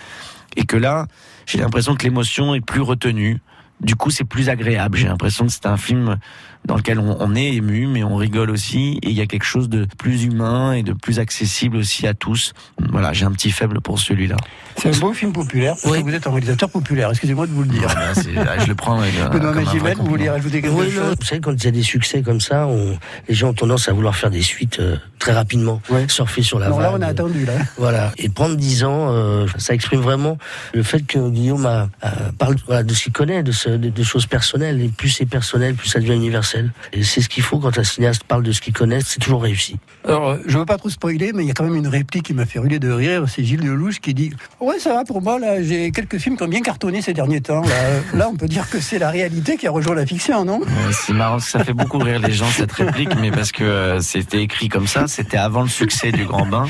Et 0.57 0.65
que 0.65 0.77
là, 0.77 1.07
j'ai 1.47 1.59
l'impression 1.59 1.95
que 1.95 2.05
l'émotion 2.05 2.55
est 2.55 2.61
plus 2.61 2.83
retenue. 2.83 3.41
Du 3.81 3.95
coup, 3.97 4.11
c'est 4.11 4.25
plus 4.25 4.49
agréable. 4.49 4.99
J'ai 4.99 5.09
l'impression 5.09 5.47
que 5.47 5.53
c'est 5.53 5.67
un 5.67 5.77
film 5.77 6.19
dans 6.67 6.77
lequel 6.77 6.99
on, 6.99 7.17
on 7.21 7.35
est 7.35 7.55
ému, 7.55 7.87
mais 7.87 8.05
on 8.05 8.17
rigole 8.17 8.51
aussi. 8.51 8.99
Et 9.03 9.09
il 9.09 9.17
y 9.17 9.23
a 9.23 9.27
quelque 9.27 9.45
chose 9.47 9.71
de 9.71 9.87
plus 9.97 10.25
humain 10.25 10.73
et 10.75 10.83
de 10.83 10.93
plus 10.93 11.19
accessible 11.19 11.79
aussi 11.79 12.07
à 12.07 12.13
tous. 12.13 12.53
Voilà, 12.91 13.15
j'ai 13.15 13.25
un 13.25 13.33
petit 13.33 13.51
faible 13.51 13.81
pour 13.81 13.99
celui-là. 13.99 14.37
C'est 14.77 14.95
un 14.95 14.99
beau 14.99 15.13
film 15.15 15.33
populaire, 15.33 15.75
parce 15.83 15.97
que 15.97 16.03
vous 16.03 16.15
êtes 16.15 16.27
un 16.27 16.31
réalisateur 16.31 16.69
populaire, 16.71 17.11
excusez-moi 17.11 17.47
de 17.47 17.53
vous 17.53 17.63
le 17.63 17.69
dire. 17.71 17.83
Voilà, 17.89 18.15
c'est- 18.15 18.37
ah, 18.37 18.59
je 18.59 18.67
le 18.67 18.75
prends 18.75 19.01
avec, 19.01 19.15
euh, 19.19 19.27
un 19.27 19.39
vrai 19.39 19.65
Magimel, 19.65 19.97
vous 19.97 20.05
voulez 20.05 20.27
compliment. 20.27 20.33
rajouter 20.33 20.61
quelque 20.63 20.75
Oui, 20.75 20.91
chose 20.91 20.95
non, 21.03 21.15
vous 21.19 21.25
savez, 21.27 21.41
quand 21.41 21.53
il 21.53 21.65
y 21.65 21.69
a 21.69 21.71
des 21.71 21.83
succès 21.83 22.23
comme 22.23 22.41
ça, 22.41 22.67
on- 22.67 22.99
les 23.29 23.35
gens 23.35 23.49
ont 23.49 23.55
tendance 23.55 23.89
à 23.89 23.93
vouloir 23.93 24.15
faire 24.15 24.31
des 24.31 24.43
suites 24.43 24.79
euh, 24.81 24.97
très 25.19 25.33
rapidement, 25.33 25.81
surfer 26.09 26.43
sur 26.43 26.59
la 26.59 26.69
Non, 26.69 26.79
là, 26.79 26.91
vague. 26.91 27.01
on 27.01 27.03
a 27.03 27.07
attendu, 27.09 27.45
là. 27.47 27.55
Voilà. 27.79 28.13
Et 28.19 28.29
prendre 28.29 28.57
10 28.57 28.85
ans, 28.85 29.09
euh, 29.11 29.47
ça 29.59 29.75
exprime 29.75 30.01
vraiment 30.01 30.39
le 30.75 30.83
fait 30.83 31.01
que 31.03 31.29
Guillaume 31.31 31.67
a, 31.67 31.89
a- 32.03 32.33
parle 32.39 32.57
voilà, 32.67 32.83
de 32.83 32.93
ce 32.95 33.05
qu'il 33.05 33.13
connaît, 33.13 33.43
de, 33.43 33.53
ce- 33.53 33.70
de, 33.79 33.91
de 33.91 34.03
choses 34.03 34.27
personnelles. 34.27 34.81
Et 34.81 34.89
plus 34.89 35.09
c'est 35.09 35.27
personnel, 35.27 35.75
plus 35.75 35.89
ça 35.89 36.01
devient 36.01 36.15
universel. 36.15 36.73
Et 36.93 37.03
c'est 37.03 37.21
ce 37.21 37.29
qu'il 37.29 37.43
faut 37.43 37.59
quand 37.59 37.79
un 37.79 37.85
cinéaste 37.85 38.25
parle 38.25 38.43
de 38.43 38.53
ce 38.53 38.61
qu'il 38.61 38.73
connaît, 38.73 39.01
c'est 39.05 39.19
toujours 39.21 39.43
réussi. 39.43 39.77
Alors, 40.05 40.31
euh, 40.31 40.37
je 40.47 40.59
veux 40.59 40.65
pas 40.65 40.79
trop 40.79 40.89
spoiler, 40.89 41.33
mais 41.35 41.45
il 41.45 41.49
y 41.49 41.51
a 41.51 41.55
quand 41.55 41.65
même 41.65 41.77
une 41.77 41.89
réplique 41.89 42.25
qui 42.25 42.35
m'a 42.35 42.47
fait 42.47 42.59
ruler 42.59 42.79
de 42.79 42.91
rire. 42.91 43.25
C'est 43.29 43.45
Gilles 43.45 43.65
Lelouch 43.65 44.01
qui 44.01 44.15
dit 44.15 44.33
Ouais, 44.61 44.79
ça 44.79 44.95
va 44.95 45.05
pour 45.05 45.21
moi, 45.23 45.39
là, 45.39 45.63
j'ai 45.63 45.91
quelques 45.93 46.19
films 46.19 46.37
qui 46.37 46.43
ont 46.43 46.49
bien 46.49 46.63
cartonné 46.63 47.03
ces 47.03 47.13
derniers 47.13 47.41
temps. 47.41 47.63
Là, 47.63 47.69
Euh, 47.71 48.01
là 48.15 48.29
on 48.29 48.37
peut 48.37 48.49
dire 48.49 48.69
que 48.71 48.81
c'est 48.81 48.99
la 48.99 49.11
réalité 49.11 49.57
qui 49.57 49.67
a 49.67 49.71
rejoint 49.71 49.95
la 49.95 50.07
fiction, 50.07 50.45
non? 50.45 50.61
Ouais, 50.61 50.67
C'est 50.93 51.13
marrant, 51.13 51.39
ça 51.39 51.65
fait 51.65 51.73
beaucoup 51.73 51.99
rire 51.99 52.21
les 52.21 52.33
gens 52.33 52.47
cette 52.47 52.73
réplique, 52.73 53.11
mais 53.21 53.31
parce 53.31 53.53
que 53.53 53.65
euh, 53.65 54.01
c'était 54.01 54.43
écrit 54.43 54.69
comme 54.69 54.87
ça, 54.87 55.07
c'était 55.07 55.37
avant 55.37 55.63
le 55.63 55.69
succès 55.69 56.13
du 56.13 56.25
Grand 56.25 56.47
Bain, 56.47 56.67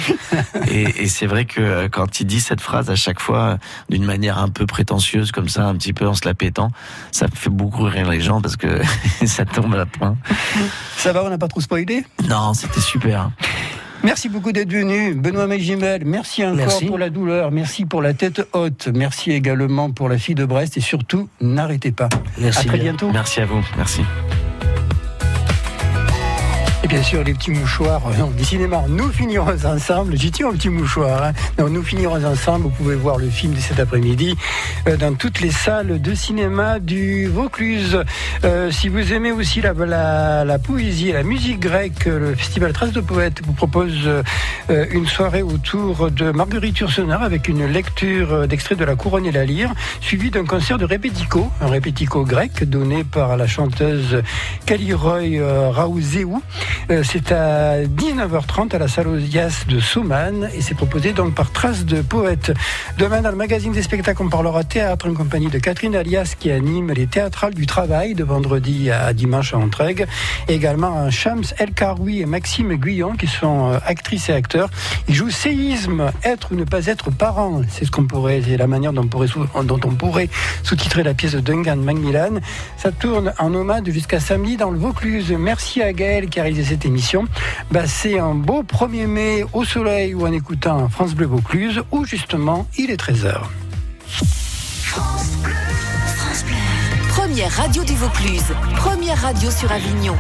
et, 0.69 0.83
et 1.03 1.07
c'est 1.09 1.27
vrai 1.27 1.45
que 1.45 1.61
euh, 1.61 1.89
quand 1.89 2.21
il 2.21 2.27
dit 2.27 2.41
cette 2.41 2.61
phrase 2.61 2.91
à 2.91 2.97
chaque 2.97 3.21
fois 3.21 3.41
euh, 3.41 3.57
d'une 3.89 4.05
manière 4.05 4.39
un 4.39 4.49
peu 4.49 4.67
prétentieuse 4.67 5.33
comme 5.33 5.49
ça, 5.49 5.67
un 5.67 5.75
petit 5.75 5.93
peu 5.93 6.07
en 6.07 6.15
se 6.15 6.27
la 6.27 6.35
pétant, 6.35 6.71
ça 7.13 7.27
fait 7.33 7.51
beaucoup 7.51 7.85
rire 7.85 8.09
les 8.11 8.21
gens 8.21 8.41
parce 8.41 8.57
que 8.57 8.81
ça 9.27 9.45
tombe 9.45 9.75
à 9.75 9.87
point. 9.87 10.17
Ça 10.97 11.13
va, 11.13 11.25
on 11.25 11.31
n'a 11.31 11.39
pas 11.39 11.49
trop 11.49 11.61
spoilé 11.61 12.05
Non, 12.29 12.55
c'était 12.55 12.81
super. 12.81 13.31
Merci 14.03 14.31
beaucoup 14.31 14.53
d'être 14.53 14.73
venu, 14.73 15.15
Benoît 15.15 15.47
Magimel. 15.47 16.05
Merci 16.07 16.43
encore 16.45 16.57
Merci. 16.57 16.87
pour 16.87 16.97
la 16.99 17.11
douleur, 17.11 17.51
merci 17.51 17.85
pour 17.85 18.01
la 18.01 18.15
tête 18.15 18.49
haute, 18.55 18.89
merci 18.95 19.31
également 19.31 19.91
pour 19.91 20.09
la 20.09 20.17
fille 20.17 20.35
de 20.35 20.47
Brest 20.47 20.79
et 20.79 20.81
surtout, 20.81 21.29
n'arrêtez 21.41 21.93
pas. 21.93 22.09
Merci 22.39 22.61
à 22.61 22.65
très 22.65 22.79
bien. 22.79 22.93
bientôt. 22.93 23.11
Merci 23.13 23.41
à 23.41 23.47
vous, 23.47 23.63
merci. 23.77 24.01
Bien 26.91 27.05
sûr, 27.05 27.23
les 27.23 27.35
petits 27.35 27.53
mouchoirs 27.53 28.03
euh, 28.09 28.37
du 28.37 28.45
cinéma, 28.45 28.83
nous 28.89 29.13
finirons 29.13 29.55
ensemble. 29.65 30.17
J'y 30.17 30.33
tiens 30.33 30.49
au 30.49 30.53
petit 30.53 30.69
mouchoir. 30.69 31.23
hein. 31.23 31.33
Non, 31.57 31.69
nous 31.69 31.85
finirons 31.85 32.25
ensemble. 32.25 32.65
Vous 32.65 32.71
pouvez 32.71 32.97
voir 32.97 33.17
le 33.17 33.31
film 33.31 33.55
de 33.55 33.61
cet 33.61 33.79
après-midi 33.79 34.37
euh, 34.89 34.97
dans 34.97 35.15
toutes 35.15 35.41
les 35.41 35.53
salles 35.53 36.03
de 36.03 36.15
cinéma 36.17 36.81
du 36.81 37.29
Vaucluse. 37.29 38.03
Euh, 38.43 38.73
si 38.73 38.89
vous 38.89 39.13
aimez 39.13 39.31
aussi 39.31 39.61
la, 39.61 40.59
poésie 40.59 41.11
et 41.11 41.13
la 41.13 41.23
musique 41.23 41.61
grecque, 41.61 42.07
le 42.07 42.35
festival 42.35 42.73
Traces 42.73 42.91
de 42.91 43.01
Poètes 43.01 43.41
vous 43.47 43.53
propose 43.53 44.11
une 44.69 45.07
soirée 45.07 45.43
autour 45.43 46.11
de 46.11 46.33
Marguerite 46.33 46.79
Yourcenar 46.79 47.23
avec 47.23 47.47
une 47.47 47.67
lecture 47.67 48.49
d'extrait 48.49 48.75
de 48.75 48.85
La 48.85 48.97
Couronne 48.97 49.27
et 49.27 49.33
la 49.33 49.45
Lyre, 49.45 49.73
suivi 50.01 50.31
d'un 50.31 50.45
concert 50.45 50.77
de 50.79 50.85
répético, 50.85 51.51
un 51.61 51.69
répético 51.69 52.25
grec 52.25 52.65
donné 52.69 53.05
par 53.05 53.37
la 53.37 53.47
chanteuse 53.47 54.23
Kaliroy 54.67 55.41
Raouzéou. 55.71 56.37
Euh, 56.37 56.80
C'est 57.03 57.33
à 57.33 57.85
19h30 57.85 58.75
à 58.75 58.79
la 58.79 58.89
salle 58.89 59.09
Osias 59.09 59.65
de 59.69 59.79
Souman 59.81 60.49
et 60.55 60.61
c'est 60.61 60.75
proposé 60.75 61.13
donc 61.13 61.35
par 61.35 61.51
Traces 61.53 61.85
de 61.85 62.03
Poètes. 62.03 62.53
Demain, 62.99 63.23
dans 63.23 63.31
le 63.31 63.37
magazine 63.37 63.73
des 63.73 63.83
spectacles, 63.83 64.23
on 64.23 64.29
parlera 64.29 64.65
théâtre 64.65 65.09
en 65.09 65.15
compagnie 65.15 65.49
de 65.49 65.59
Catherine 65.59 65.95
Alias 65.95 66.35
qui 66.39 66.51
anime 66.51 66.93
les 66.93 67.07
théâtrales 67.07 67.55
du 67.55 67.67
travail 67.67 68.15
de 68.15 68.25
vendredi 68.25 68.91
à 68.91 69.13
dimanche 69.13 69.55
à 69.55 69.59
Entraigue. 69.59 70.07
Et 70.49 70.55
également 70.55 70.99
un 70.99 71.11
Shams 71.11 71.45
El 71.59 71.73
Karoui 71.73 72.21
et 72.21 72.27
Maxime 72.27 72.75
Guyon 72.77 73.17
qui 73.17 73.27
sont 73.27 73.73
euh, 73.73 73.79
actrices 73.87 74.29
et 74.29 74.33
acteurs. 74.33 74.69
Ils 75.09 75.15
jouent 75.15 75.31
séisme, 75.31 76.11
être 76.25 76.53
ou 76.53 76.57
ne 76.57 76.65
pas 76.65 76.87
être 76.87 77.11
parent. 77.11 77.63
C'est 77.69 77.85
ce 77.85 77.91
qu'on 77.91 78.07
pourrait, 78.07 78.43
c'est 78.47 78.57
la 78.57 78.67
manière 78.67 78.93
dont 78.93 79.09
on 79.13 79.95
pourrait, 79.95 80.29
sous-titrer 80.63 81.03
la 81.03 81.15
pièce 81.15 81.33
de 81.33 81.41
Duncan 81.41 81.77
Macmillan. 81.77 82.41
Ça 82.77 82.93
tourne 82.93 83.33
en 83.39 83.51
nomade 83.51 83.89
jusqu'à 83.91 84.21
samedi 84.21 84.57
dans 84.57 84.71
le 84.71 84.79
Vaucluse. 84.79 85.33
Merci 85.39 85.83
à 85.83 85.93
Gaël 85.93 86.29
qui 86.29 86.41
a 86.41 86.43
réalisé 86.43 86.70
cette 86.71 86.85
émission. 86.85 87.25
Bah, 87.73 87.89
c'est 87.89 88.21
un 88.21 88.37
beau 88.37 88.63
1er 88.63 89.09
mai 89.09 89.45
au 89.53 89.65
soleil 89.65 90.15
ou 90.15 90.25
en 90.25 90.31
écoutant 90.31 90.89
France 90.89 91.15
Bleu 91.17 91.27
Vaucluse 91.27 91.83
où 91.91 92.05
justement 92.05 92.69
il 92.79 92.93
est 92.93 93.01
13h. 93.01 93.41
France 94.07 95.37
Bleu. 95.43 95.53
première 97.09 97.51
radio 97.51 97.83
du 97.83 97.95
Vaucluse, 97.95 98.53
première 98.77 99.21
radio 99.21 99.51
sur 99.51 99.73
Avignon. 99.73 100.17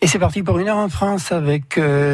Et 0.00 0.06
c'est 0.08 0.18
parti 0.18 0.42
pour 0.42 0.58
une 0.58 0.68
heure 0.68 0.78
en 0.78 0.88
France 0.88 1.30
avec... 1.30 1.78
euh, 1.78 2.08